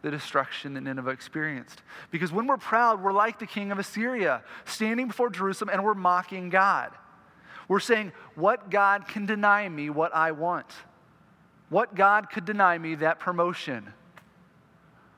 [0.00, 1.82] the destruction that Nineveh experienced.
[2.10, 5.94] Because when we're proud, we're like the king of Assyria, standing before Jerusalem and we're
[5.94, 6.92] mocking God.
[7.66, 10.72] We're saying, What God can deny me what I want?
[11.68, 13.92] What God could deny me that promotion?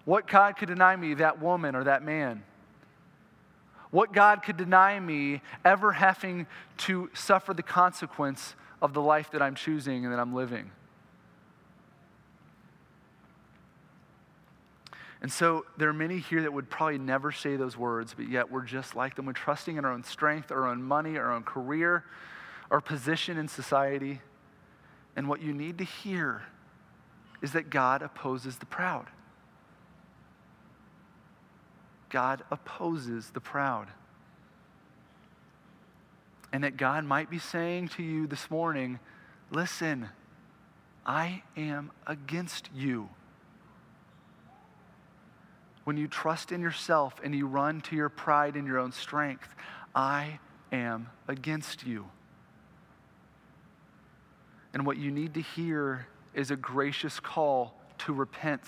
[0.05, 2.43] What God could deny me that woman or that man?
[3.91, 6.47] What God could deny me ever having
[6.79, 10.71] to suffer the consequence of the life that I'm choosing and that I'm living?
[15.23, 18.51] And so there are many here that would probably never say those words, but yet
[18.51, 19.27] we're just like them.
[19.27, 22.05] We're trusting in our own strength, our own money, our own career,
[22.71, 24.21] our position in society.
[25.17, 26.43] And what you need to hear
[27.43, 29.07] is that God opposes the proud.
[32.11, 33.89] God opposes the proud.
[36.53, 38.99] And that God might be saying to you this morning,
[39.51, 40.09] listen,
[41.07, 43.09] I am against you.
[45.85, 49.55] When you trust in yourself and you run to your pride and your own strength,
[49.95, 50.41] I
[50.73, 52.09] am against you.
[54.73, 58.63] And what you need to hear is a gracious call to repent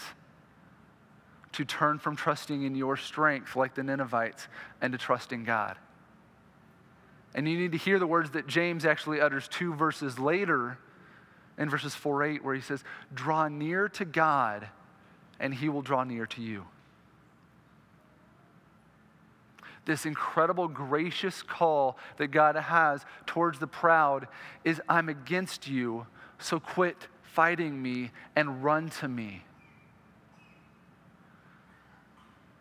[1.53, 4.49] to turn from trusting in your strength, like the Ninevites,
[4.81, 5.77] and to trust in God.
[7.35, 10.79] And you need to hear the words that James actually utters two verses later
[11.59, 12.85] in verses 4 8, where he says,
[13.15, 14.69] Draw near to God,
[15.39, 16.65] and he will draw near to you.
[19.85, 24.29] This incredible, gracious call that God has towards the proud
[24.65, 26.07] is I'm against you,
[26.39, 29.43] so quit fighting me and run to me.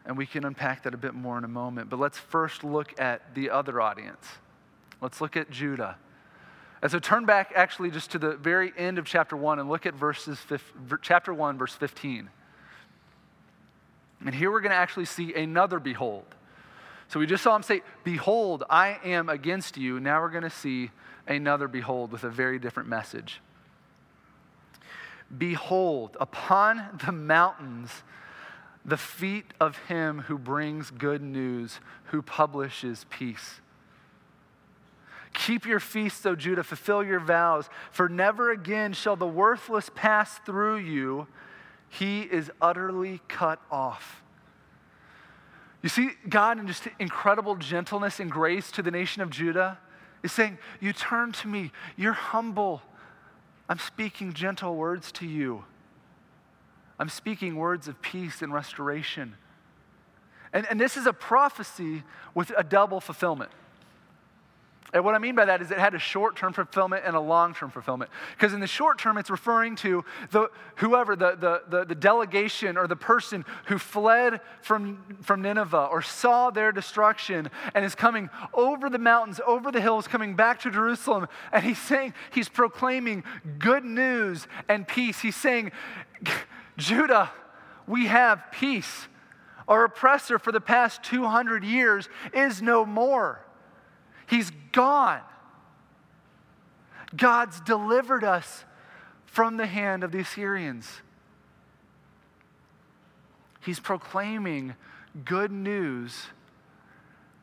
[0.05, 1.89] And we can unpack that a bit more in a moment.
[1.89, 4.25] But let's first look at the other audience.
[4.99, 5.97] Let's look at Judah.
[6.81, 9.85] And so turn back actually just to the very end of chapter 1 and look
[9.85, 10.39] at verses
[11.01, 12.29] chapter 1 verse 15.
[14.25, 16.25] And here we're going to actually see another behold.
[17.07, 20.49] So we just saw him say, "Behold, I am against you." Now we're going to
[20.49, 20.91] see
[21.27, 23.41] another behold with a very different message.
[25.35, 28.03] Behold, upon the mountains
[28.83, 33.61] the feet of him who brings good news, who publishes peace.
[35.33, 40.39] Keep your feasts, O Judah, fulfill your vows, for never again shall the worthless pass
[40.39, 41.27] through you.
[41.87, 44.21] He is utterly cut off.
[45.81, 49.79] You see, God, in just incredible gentleness and grace to the nation of Judah,
[50.21, 52.81] is saying, You turn to me, you're humble.
[53.67, 55.63] I'm speaking gentle words to you.
[57.01, 59.33] I'm speaking words of peace and restoration.
[60.53, 62.03] And, and this is a prophecy
[62.35, 63.49] with a double fulfillment.
[64.93, 67.19] And what I mean by that is it had a short term fulfillment and a
[67.19, 68.11] long term fulfillment.
[68.37, 72.77] Because in the short term, it's referring to the, whoever, the, the, the, the, delegation
[72.77, 78.29] or the person who fled from, from Nineveh or saw their destruction and is coming
[78.53, 81.27] over the mountains, over the hills, coming back to Jerusalem.
[81.51, 83.23] And he's saying, he's proclaiming
[83.57, 85.19] good news and peace.
[85.19, 85.71] He's saying,
[86.81, 87.31] Judah,
[87.87, 89.07] we have peace.
[89.67, 93.45] Our oppressor for the past 200 years is no more.
[94.27, 95.21] He's gone.
[97.15, 98.65] God's delivered us
[99.25, 101.01] from the hand of the Assyrians.
[103.61, 104.75] He's proclaiming
[105.23, 106.27] good news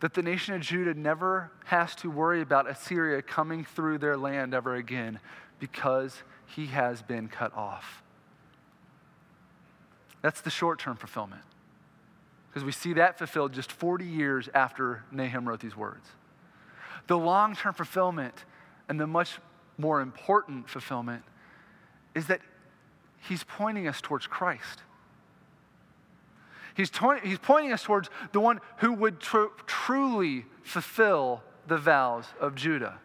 [0.01, 4.55] that the nation of Judah never has to worry about Assyria coming through their land
[4.55, 5.21] ever again
[5.59, 8.03] because he has been cut off.
[10.23, 11.43] That's the short term fulfillment.
[12.49, 16.09] Because we see that fulfilled just 40 years after Nahum wrote these words.
[17.07, 18.45] The long term fulfillment
[18.89, 19.39] and the much
[19.77, 21.23] more important fulfillment
[22.15, 22.41] is that
[23.29, 24.83] he's pointing us towards Christ.
[26.75, 32.25] He's, to- he's pointing us towards the one who would tr- truly fulfill the vows
[32.41, 32.99] of Judah.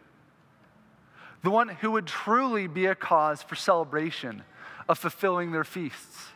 [1.42, 4.42] The one who would truly be a cause for celebration
[4.88, 6.28] of fulfilling their feasts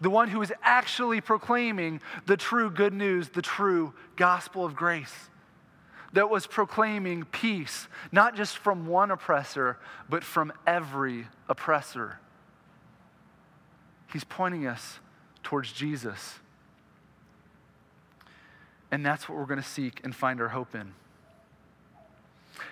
[0.00, 5.28] the one who is actually proclaiming the true good news, the true gospel of grace,
[6.12, 9.78] that was proclaiming peace, not just from one oppressor,
[10.08, 12.18] but from every oppressor.
[14.12, 15.00] He's pointing us
[15.42, 16.38] towards Jesus.
[18.90, 20.94] And that's what we're going to seek and find our hope in.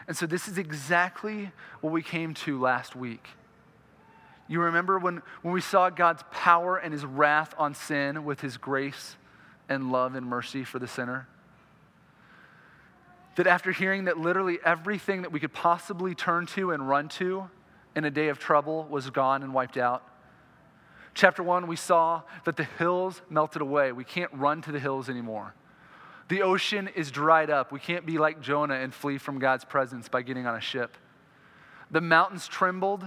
[0.08, 3.28] And so, this is exactly what we came to last week.
[4.48, 8.56] You remember when, when we saw God's power and his wrath on sin with his
[8.56, 9.16] grace
[9.68, 11.26] and love and mercy for the sinner?
[13.36, 17.50] That after hearing that literally everything that we could possibly turn to and run to
[17.94, 20.02] in a day of trouble was gone and wiped out.
[21.14, 23.90] Chapter one, we saw that the hills melted away.
[23.90, 25.54] We can't run to the hills anymore.
[26.28, 27.72] The ocean is dried up.
[27.72, 30.96] We can't be like Jonah and flee from God's presence by getting on a ship.
[31.90, 33.04] The mountains trembled.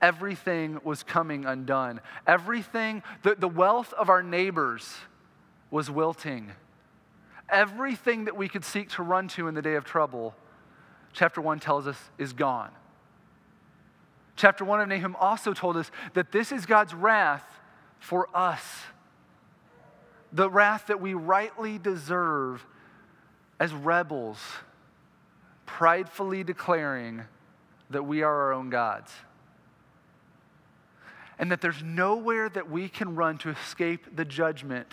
[0.00, 2.00] Everything was coming undone.
[2.26, 4.96] Everything, the, the wealth of our neighbors
[5.70, 6.52] was wilting.
[7.48, 10.34] Everything that we could seek to run to in the day of trouble,
[11.12, 12.70] chapter 1 tells us, is gone.
[14.36, 17.44] Chapter 1 of Nahum also told us that this is God's wrath
[17.98, 18.62] for us.
[20.32, 22.64] The wrath that we rightly deserve
[23.58, 24.38] as rebels,
[25.66, 27.22] pridefully declaring
[27.90, 29.10] that we are our own gods.
[31.38, 34.88] And that there's nowhere that we can run to escape the judgment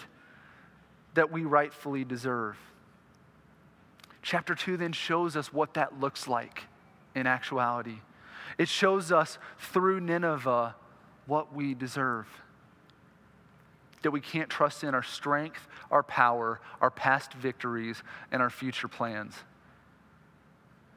[1.16, 2.58] that we rightfully deserve.
[4.22, 6.64] Chapter 2 then shows us what that looks like
[7.16, 8.00] in actuality.
[8.58, 10.76] It shows us through Nineveh
[11.26, 12.28] what we deserve.
[14.04, 18.88] That we can't trust in our strength, our power, our past victories, and our future
[18.88, 19.34] plans.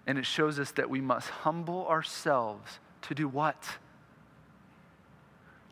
[0.07, 3.79] And it shows us that we must humble ourselves to do what?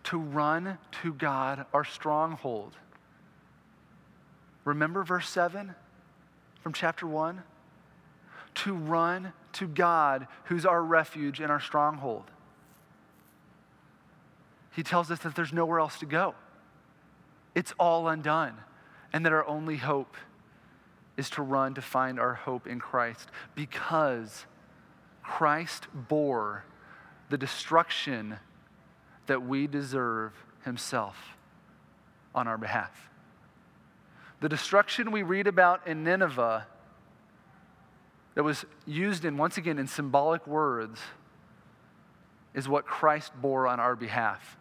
[0.07, 2.77] To run to God, our stronghold
[4.67, 5.75] Remember verse 7
[6.61, 7.43] from chapter 1?
[8.57, 12.25] To run to God, who's our refuge and our stronghold.
[14.75, 16.35] He tells us that there's nowhere else to go.
[17.55, 18.55] It's all undone,
[19.13, 20.17] and that our only hope
[21.17, 24.47] is to run to find our hope in Christ because
[25.23, 26.65] Christ bore
[27.31, 28.37] the destruction
[29.27, 30.33] that we deserve
[30.65, 31.17] himself
[32.35, 33.11] on our behalf.
[34.41, 36.67] The destruction we read about in Nineveh
[38.35, 41.01] that was used in, once again, in symbolic words,
[42.55, 44.57] is what Christ bore on our behalf,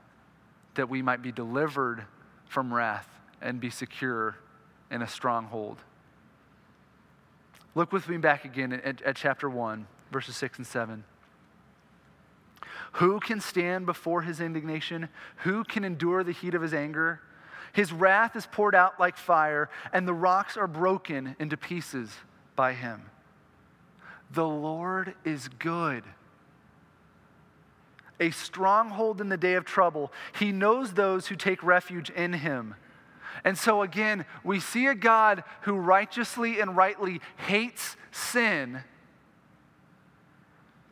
[0.76, 2.06] that we might be delivered
[2.46, 3.08] from wrath
[3.42, 4.38] and be secure
[4.90, 5.78] in a stronghold.
[7.74, 11.04] Look with me back again at, at, chapter 1, verses 6 and 7.
[12.96, 15.10] Who can stand before his indignation?
[15.38, 17.20] Who can endure the heat of his anger?
[17.74, 22.10] His wrath is poured out like fire, and the rocks are broken into pieces
[22.56, 23.02] by him.
[24.32, 26.06] The Lord is good.
[28.22, 30.14] A stronghold in the day of trouble.
[30.40, 32.76] He knows those who take refuge in him.
[33.44, 38.86] And so, again, we see a God who righteously and rightly hates sin,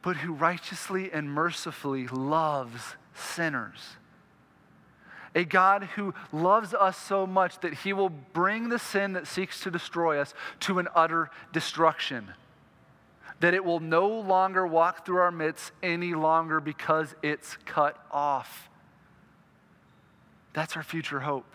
[0.04, 3.96] but who righteously and mercifully loves sinners
[5.36, 9.62] a God who loves us so much that he will bring the sin that seeks
[9.62, 12.34] to destroy us to an utter destruction.
[13.40, 18.70] That it will no longer walk through our midst any longer because it's cut off.
[20.54, 21.52] That's our future hope.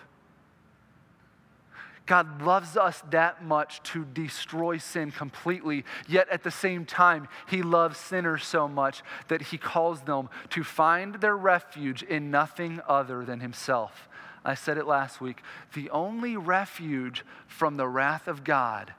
[2.08, 7.62] God loves us that much to destroy sin completely, yet at the same time, He
[7.62, 13.26] loves sinners so much that He calls them to find their refuge in nothing other
[13.26, 14.08] than Himself.
[14.42, 15.42] I said it last week.
[15.74, 18.94] The only refuge from the wrath of God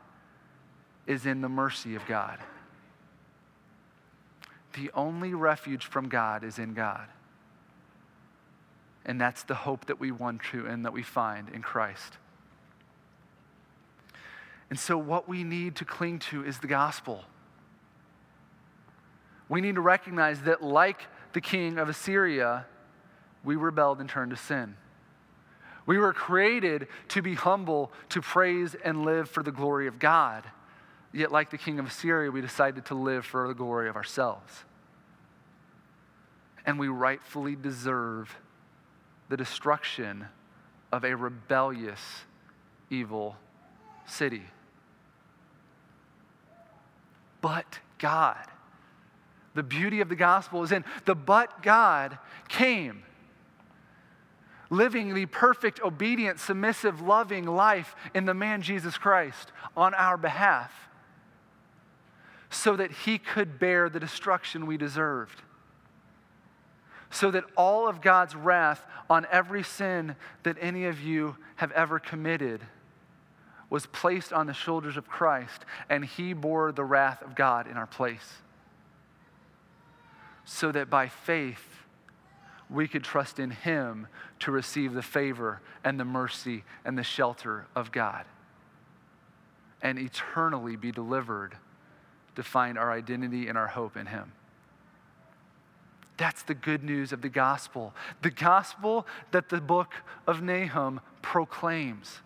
[1.08, 2.38] is in the mercy of God.
[4.74, 7.08] The only refuge from God is in God.
[9.04, 12.20] And that's the hope that we want to and that we find in Christ.
[14.70, 17.24] And so, what we need to cling to is the gospel.
[19.48, 22.66] We need to recognize that, like the king of Assyria,
[23.44, 24.76] we rebelled and turned to sin.
[25.88, 30.44] We were created to be humble, to praise and live for the glory of God.
[31.12, 34.66] Yet, like the king of Assyria, we decided to live for the glory of ourselves.
[36.64, 38.38] And we rightfully deserve
[39.30, 40.28] the destruction
[40.92, 42.02] of a rebellious,
[42.92, 43.36] evil
[44.06, 44.44] city
[47.42, 48.46] but God.
[49.56, 52.18] The beauty of the gospel is in the but God
[52.48, 53.04] came,
[54.70, 60.72] living the perfect, obedient, submissive, loving life in the man Jesus Christ on our behalf,
[62.50, 65.42] so that he could bear the destruction we deserved.
[67.12, 71.98] So that all of God's wrath on every sin that any of you have ever
[71.98, 72.62] committed
[73.70, 77.78] was placed on the shoulders of Christ, and he bore the wrath of God in
[77.78, 78.38] our place.
[80.46, 81.80] So that by faith
[82.70, 84.08] we could trust in Him
[84.40, 88.26] to receive the favor and the mercy and the shelter of God
[89.82, 91.56] and eternally be delivered
[92.36, 94.32] to find our identity and our hope in Him.
[96.18, 97.94] That's the good news of the gospel.
[98.22, 99.94] The gospel that the book
[100.28, 102.20] of Nahum proclaims.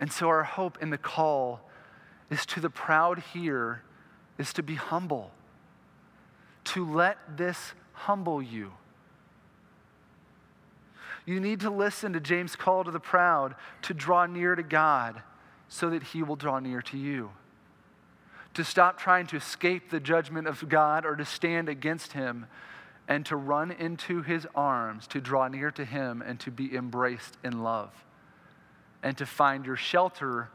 [0.00, 1.60] And so, our hope in the call
[2.30, 3.82] is to the proud here
[4.38, 5.30] is to be humble,
[6.64, 8.72] to let this humble you.
[11.24, 15.22] You need to listen to James' call to the proud to draw near to God
[15.68, 17.30] so that he will draw near to you.
[18.54, 22.46] To stop trying to escape the judgment of God or to stand against him
[23.08, 27.36] and to run into his arms, to draw near to him and to be embraced
[27.42, 27.92] in love.
[29.06, 30.48] And to find your shelter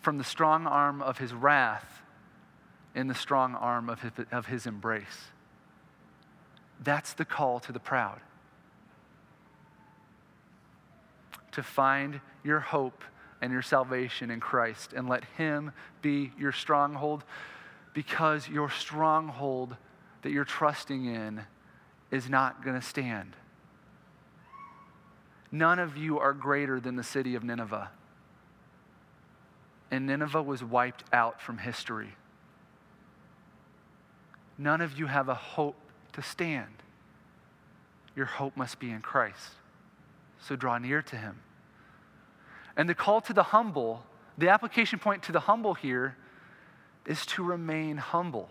[0.00, 2.02] from the strong arm of his wrath
[2.94, 5.32] in the strong arm of his, of his embrace.
[6.82, 8.20] That's the call to the proud.
[11.50, 13.02] To find your hope
[13.42, 17.24] and your salvation in Christ and let Him be your stronghold
[17.92, 19.76] because your stronghold
[20.22, 21.42] that you're trusting in
[22.12, 23.34] is not going to stand.
[25.52, 27.90] None of you are greater than the city of Nineveh.
[29.90, 32.14] And Nineveh was wiped out from history.
[34.56, 35.76] None of you have a hope
[36.12, 36.82] to stand.
[38.14, 39.52] Your hope must be in Christ.
[40.40, 41.40] So draw near to Him.
[42.76, 44.04] And the call to the humble,
[44.38, 46.16] the application point to the humble here
[47.06, 48.48] is to remain humble,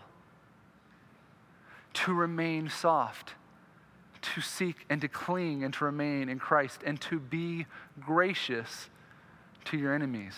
[1.94, 3.34] to remain soft,
[4.22, 7.66] to seek and to cling and to remain in Christ, and to be
[8.00, 8.90] gracious
[9.66, 10.34] to your enemies,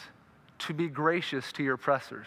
[0.60, 2.26] to be gracious to your oppressors.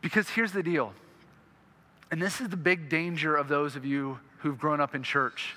[0.00, 0.92] Because here's the deal,
[2.10, 5.54] and this is the big danger of those of you who've grown up in church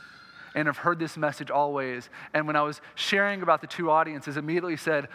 [0.53, 2.09] and have heard this message always.
[2.33, 5.09] And when I was sharing about the two audiences, immediately said,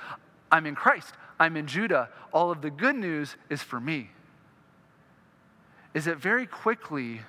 [0.52, 2.10] I'm in Christ, I'm in Judah.
[2.32, 4.10] All of the good news is for me.
[5.94, 7.22] Is that very quickly,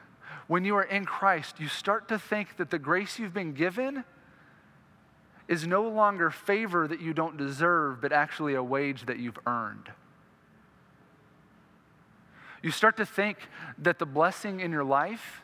[0.51, 4.03] when you are in Christ, you start to think that the grace you've been given
[5.47, 9.89] is no longer favor that you don't deserve, but actually a wage that you've earned.
[12.61, 13.37] You start to think
[13.77, 15.41] that the blessing in your life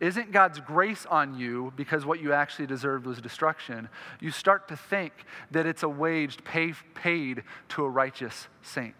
[0.00, 3.90] isn't God's grace on you because what you actually deserved was destruction.
[4.18, 5.12] You start to think
[5.50, 8.96] that it's a wage pay, paid to a righteous saint.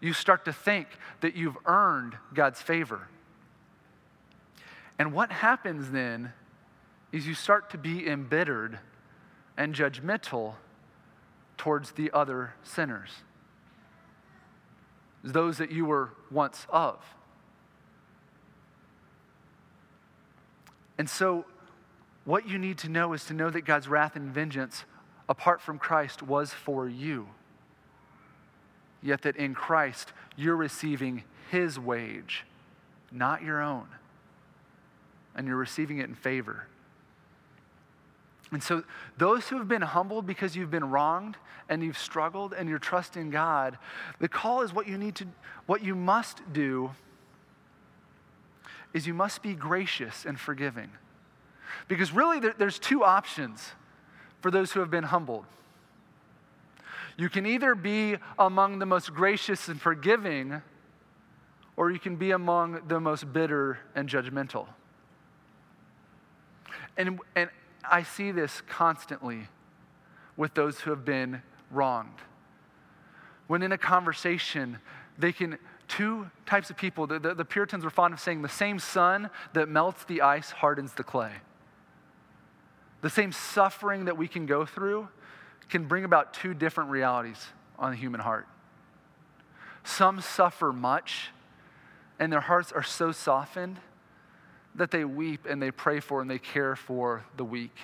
[0.00, 0.88] You start to think
[1.20, 3.08] that you've earned God's favor.
[4.98, 6.32] And what happens then
[7.12, 8.78] is you start to be embittered
[9.56, 10.54] and judgmental
[11.58, 13.10] towards the other sinners,
[15.22, 17.02] those that you were once of.
[20.96, 21.44] And so,
[22.24, 24.84] what you need to know is to know that God's wrath and vengeance,
[25.28, 27.28] apart from Christ, was for you.
[29.02, 32.44] Yet that in Christ, you're receiving His wage,
[33.10, 33.86] not your own.
[35.34, 36.66] And you're receiving it in favor.
[38.52, 38.82] And so,
[39.16, 41.36] those who have been humbled because you've been wronged
[41.68, 43.78] and you've struggled and you're trusting God,
[44.18, 45.26] the call is what you need to,
[45.66, 46.90] what you must do
[48.92, 50.90] is you must be gracious and forgiving.
[51.86, 53.70] Because really, there, there's two options
[54.40, 55.44] for those who have been humbled.
[57.20, 60.62] You can either be among the most gracious and forgiving,
[61.76, 64.66] or you can be among the most bitter and judgmental.
[66.96, 67.50] And, and
[67.84, 69.48] I see this constantly
[70.38, 72.16] with those who have been wronged.
[73.48, 74.78] When in a conversation,
[75.18, 75.58] they can
[75.88, 77.06] two types of people.
[77.06, 80.52] The, the, the, Puritans were fond of saying the same sun that melts the ice
[80.52, 81.32] hardens the clay.
[83.02, 85.08] The same suffering that we can go through
[85.70, 87.46] can bring about two different realities
[87.78, 88.46] on the human heart.
[89.84, 91.30] Some suffer much,
[92.18, 93.78] and their hearts are so softened
[94.74, 97.74] that they weep and they pray for and they care for the weak.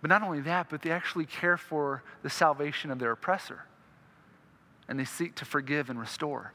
[0.00, 3.64] But not only that, but they actually care for the salvation of their oppressor.
[4.88, 6.52] And they seek to forgive and restore.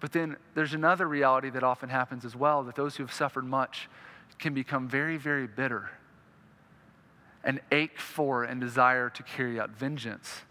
[0.00, 3.44] But then there's another reality that often happens as well that those who have suffered
[3.44, 3.88] much
[4.38, 5.90] can become very, very bitter
[7.48, 10.42] and ache for and desire to carry out vengeance.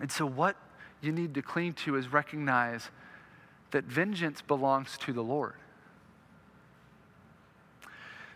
[0.00, 0.56] And so, what
[1.00, 2.90] you need to cling to is recognize
[3.70, 5.54] that vengeance belongs to the Lord.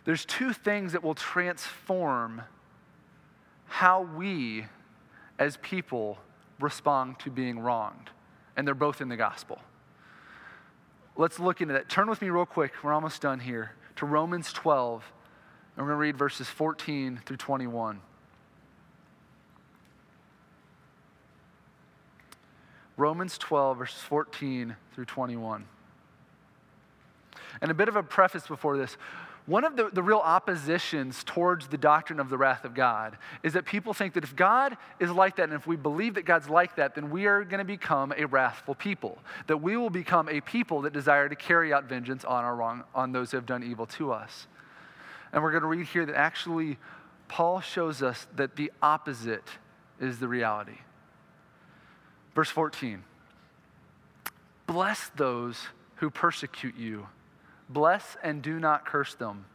[0.05, 2.43] There's two things that will transform
[3.67, 4.67] how we
[5.37, 6.19] as people
[6.61, 8.11] respond to being wronged.
[8.57, 9.59] And they're both in the gospel.
[11.17, 11.89] Let's look into that.
[11.89, 12.73] Turn with me real quick.
[12.85, 15.05] We're almost done here to Romans 12.
[15.79, 18.01] And we're going to read verses 14 through 21.
[22.97, 25.67] Romans 12, verses 14 through 21.
[27.63, 28.97] And a bit of a preface before this.
[29.47, 33.53] One of the, the real oppositions towards the doctrine of the wrath of God is
[33.53, 36.51] that people think that if God is like that, and if we believe that God's
[36.51, 39.17] like that, then we are going to become a wrathful people.
[39.47, 42.83] That we will become a people that desire to carry out vengeance on, our wrong,
[42.97, 44.49] on those who have done evil to us.
[45.33, 46.79] And we're going to read here that actually
[47.29, 49.45] Paul shows us that the opposite
[50.01, 50.79] is the reality.
[52.35, 53.05] Verse 14
[54.67, 55.67] Bless those
[55.97, 57.09] who persecute you,
[57.69, 59.47] bless and do not curse them.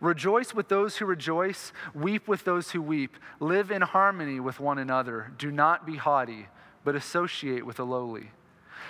[0.00, 4.78] Rejoice with those who rejoice, weep with those who weep, live in harmony with one
[4.78, 5.32] another.
[5.38, 6.48] Do not be haughty,
[6.84, 8.30] but associate with the lowly.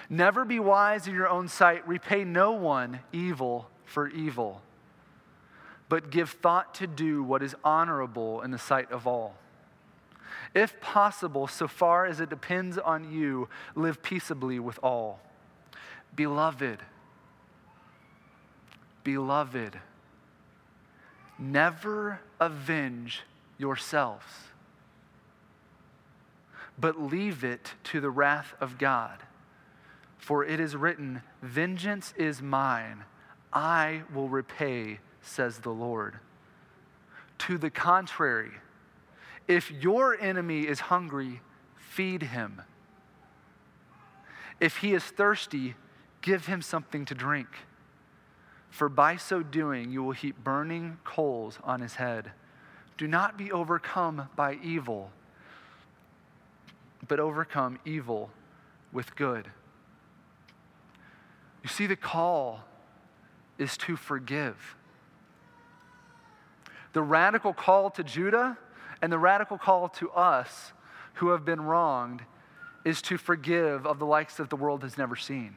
[0.08, 4.62] Never be wise in your own sight, repay no one evil for evil
[5.88, 9.36] but give thought to do what is honorable in the sight of all.
[10.54, 15.20] If possible, so far as it depends on you, live peaceably with all.
[16.14, 16.80] Beloved,
[19.04, 19.78] beloved,
[21.38, 23.22] never avenge
[23.56, 24.24] yourselves,
[26.78, 29.22] but leave it to the wrath of God.
[30.18, 33.04] For it is written, Vengeance is mine,
[33.52, 34.98] I will repay
[35.28, 36.18] says the Lord.
[37.38, 38.50] To the contrary,
[39.46, 41.40] if your enemy is hungry,
[41.76, 42.62] feed him.
[44.60, 45.74] If he is thirsty,
[46.20, 47.48] give him something to drink.
[48.70, 52.32] For by so doing, you will heap burning coals on his head.
[52.96, 55.10] Do not be overcome by evil,
[57.06, 58.30] but overcome evil
[58.92, 59.48] with good.
[61.62, 62.64] You see, the call
[63.56, 64.76] is to forgive
[66.92, 68.58] the radical call to Judah
[69.02, 70.72] and the radical call to us
[71.14, 72.22] who have been wronged
[72.84, 75.54] is to forgive of the likes that the world has never seen.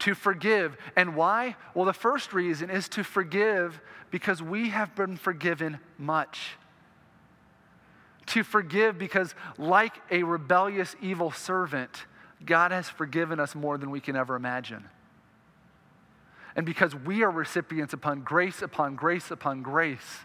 [0.00, 0.76] To forgive.
[0.94, 1.56] And why?
[1.74, 6.56] Well, the first reason is to forgive because we have been forgiven much.
[8.26, 12.04] To forgive because, like a rebellious, evil servant,
[12.44, 14.84] God has forgiven us more than we can ever imagine.
[16.58, 20.24] And because we are recipients upon grace upon grace upon grace,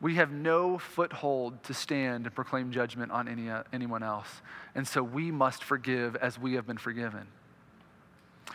[0.00, 4.42] we have no foothold to stand and proclaim judgment on any, uh, anyone else.
[4.74, 7.28] And so we must forgive as we have been forgiven.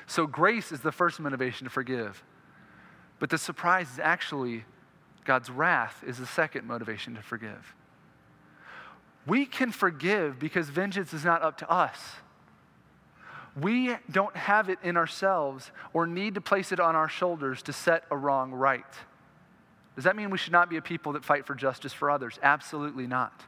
[0.05, 2.21] So grace is the first motivation to forgive.
[3.19, 4.65] But the surprise is actually
[5.23, 7.73] God's wrath is the second motivation to forgive.
[9.25, 11.97] We can forgive because vengeance is not up to us.
[13.61, 17.73] We don't have it in ourselves or need to place it on our shoulders to
[17.73, 18.85] set a wrong right.
[19.95, 22.39] Does that mean we should not be a people that fight for justice for others?
[22.41, 23.43] Absolutely not.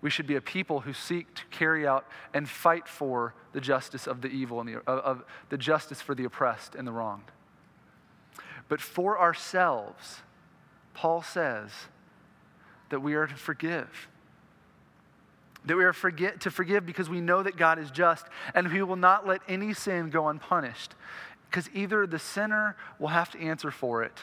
[0.00, 4.06] We should be a people who seek to carry out and fight for the justice
[4.06, 7.30] of the evil and the, of, of the justice for the oppressed and the wronged.
[8.68, 10.22] But for ourselves,
[10.94, 11.70] Paul says
[12.88, 14.08] that we are to forgive
[15.64, 18.82] that we are forget, to forgive because we know that God is just and He
[18.82, 20.94] will not let any sin go unpunished.
[21.48, 24.18] Because either the sinner will have to answer for it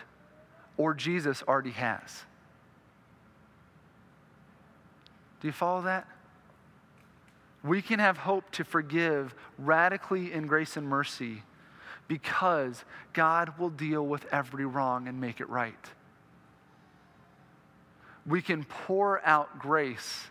[0.78, 2.24] or Jesus already has.
[5.42, 6.08] Do you follow that?
[7.64, 11.44] We can have hope to forgive radically in grace and mercy
[12.08, 15.74] because God will deal with every wrong and make it right.
[18.26, 20.28] We can pour out grace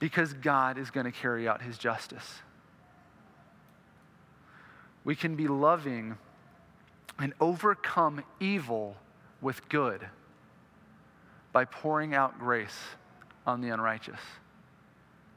[0.00, 2.40] because God is going to carry out his justice.
[5.04, 6.18] We can be loving
[7.18, 8.96] and overcome evil
[9.40, 10.06] with good
[11.52, 12.78] by pouring out grace
[13.46, 14.20] on the unrighteous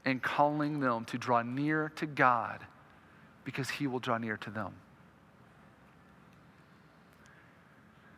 [0.06, 2.60] and calling them to draw near to God
[3.44, 4.74] because he will draw near to them.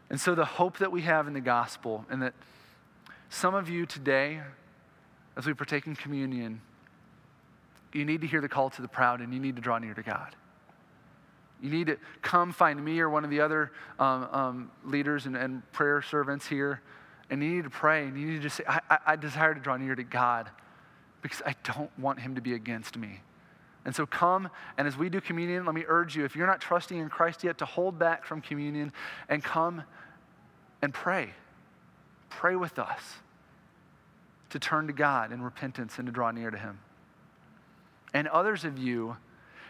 [0.09, 2.33] And so, the hope that we have in the gospel, and that
[3.29, 4.41] some of you today
[5.37, 6.61] as we partake in communion,
[7.93, 9.93] you need to hear the call to the proud and you need to draw near
[9.93, 10.35] to God.
[11.61, 15.35] You need to come find me or one of the other um, um, leaders and,
[15.35, 16.81] and, prayer servants here,
[17.29, 19.53] and you need to pray and you need to just say, I, I, I desire
[19.53, 20.49] to draw near to God
[21.21, 23.21] because I don't want him to be against me.
[23.85, 26.59] And so come, and as we do communion, let me urge you, if you're not
[26.59, 28.91] trusting in Christ yet, to hold back from communion
[29.29, 29.83] and come
[30.81, 31.29] and pray.
[32.29, 33.01] Pray with us.
[34.49, 36.79] To turn to God in repentance and to draw near to Him.
[38.13, 39.17] And others of you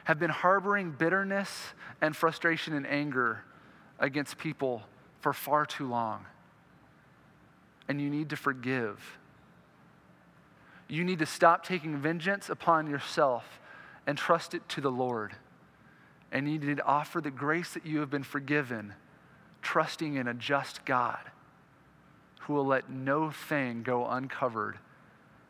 [0.06, 3.44] have been harboring bitterness and frustration and anger
[4.00, 4.84] against people
[5.20, 6.26] for far too long.
[7.88, 9.18] And you need to forgive.
[10.88, 13.60] You need to stop taking vengeance upon yourself
[14.06, 15.36] and trust it to the Lord.
[16.32, 18.94] And you need to offer the grace that you have been forgiven,
[19.62, 21.32] trusting in a just God
[22.46, 24.78] who will let no thing go uncovered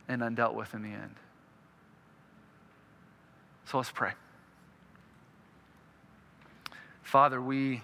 [0.08, 1.16] and undealt with in the end.
[3.66, 4.12] So let's pray.
[7.02, 7.82] Father, we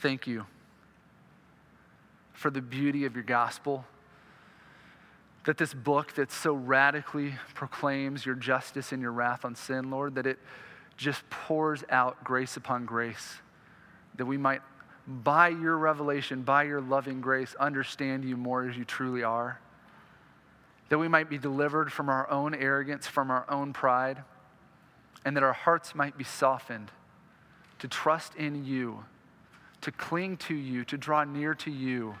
[0.00, 0.46] thank you
[2.32, 3.84] for the beauty of your gospel.
[5.46, 10.14] That this book that so radically proclaims your justice and your wrath on sin, Lord,
[10.14, 10.38] that it
[10.96, 13.38] just pours out grace upon grace.
[14.16, 14.62] That we might,
[15.06, 19.60] by your revelation, by your loving grace, understand you more as you truly are.
[20.88, 24.22] That we might be delivered from our own arrogance, from our own pride,
[25.24, 26.90] and that our hearts might be softened
[27.78, 29.04] to trust in you,
[29.80, 32.14] to cling to you, to draw near to you,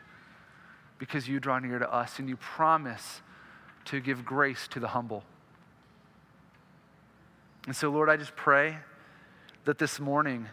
[0.98, 3.22] because you draw near to us and you promise
[3.86, 5.24] to give grace to the humble.
[7.66, 8.76] And so, Lord, I just pray
[9.64, 10.48] that this morning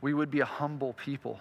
[0.00, 1.40] we would be a humble people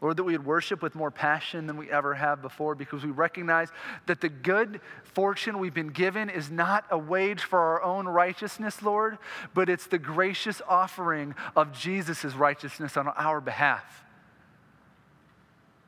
[0.00, 3.10] Lord, that we would worship with more passion than we ever have before because we
[3.10, 3.70] recognize
[4.06, 8.82] that the good fortune we've been given is not a wage for our own righteousness,
[8.82, 9.16] Lord,
[9.54, 14.04] but it's the gracious offering of Jesus' righteousness on our behalf.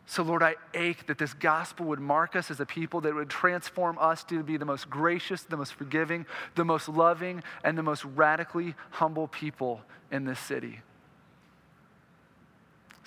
[0.07, 3.29] So, Lord, I ache that this gospel would mark us as a people that would
[3.29, 7.83] transform us to be the most gracious, the most forgiving, the most loving, and the
[7.83, 10.81] most radically humble people in this city.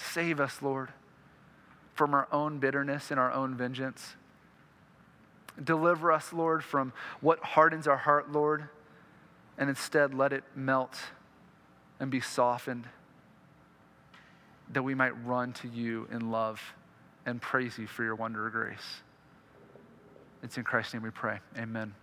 [0.09, 0.89] Save us, Lord,
[1.93, 4.15] from our own bitterness and our own vengeance.
[5.61, 8.69] Deliver us, Lord, from what hardens our heart, Lord,
[9.57, 10.97] and instead let it melt
[11.99, 12.87] and be softened
[14.73, 16.61] that we might run to you in love
[17.25, 19.01] and praise you for your wonder of grace.
[20.41, 21.39] It's in Christ's name we pray.
[21.57, 21.93] Amen.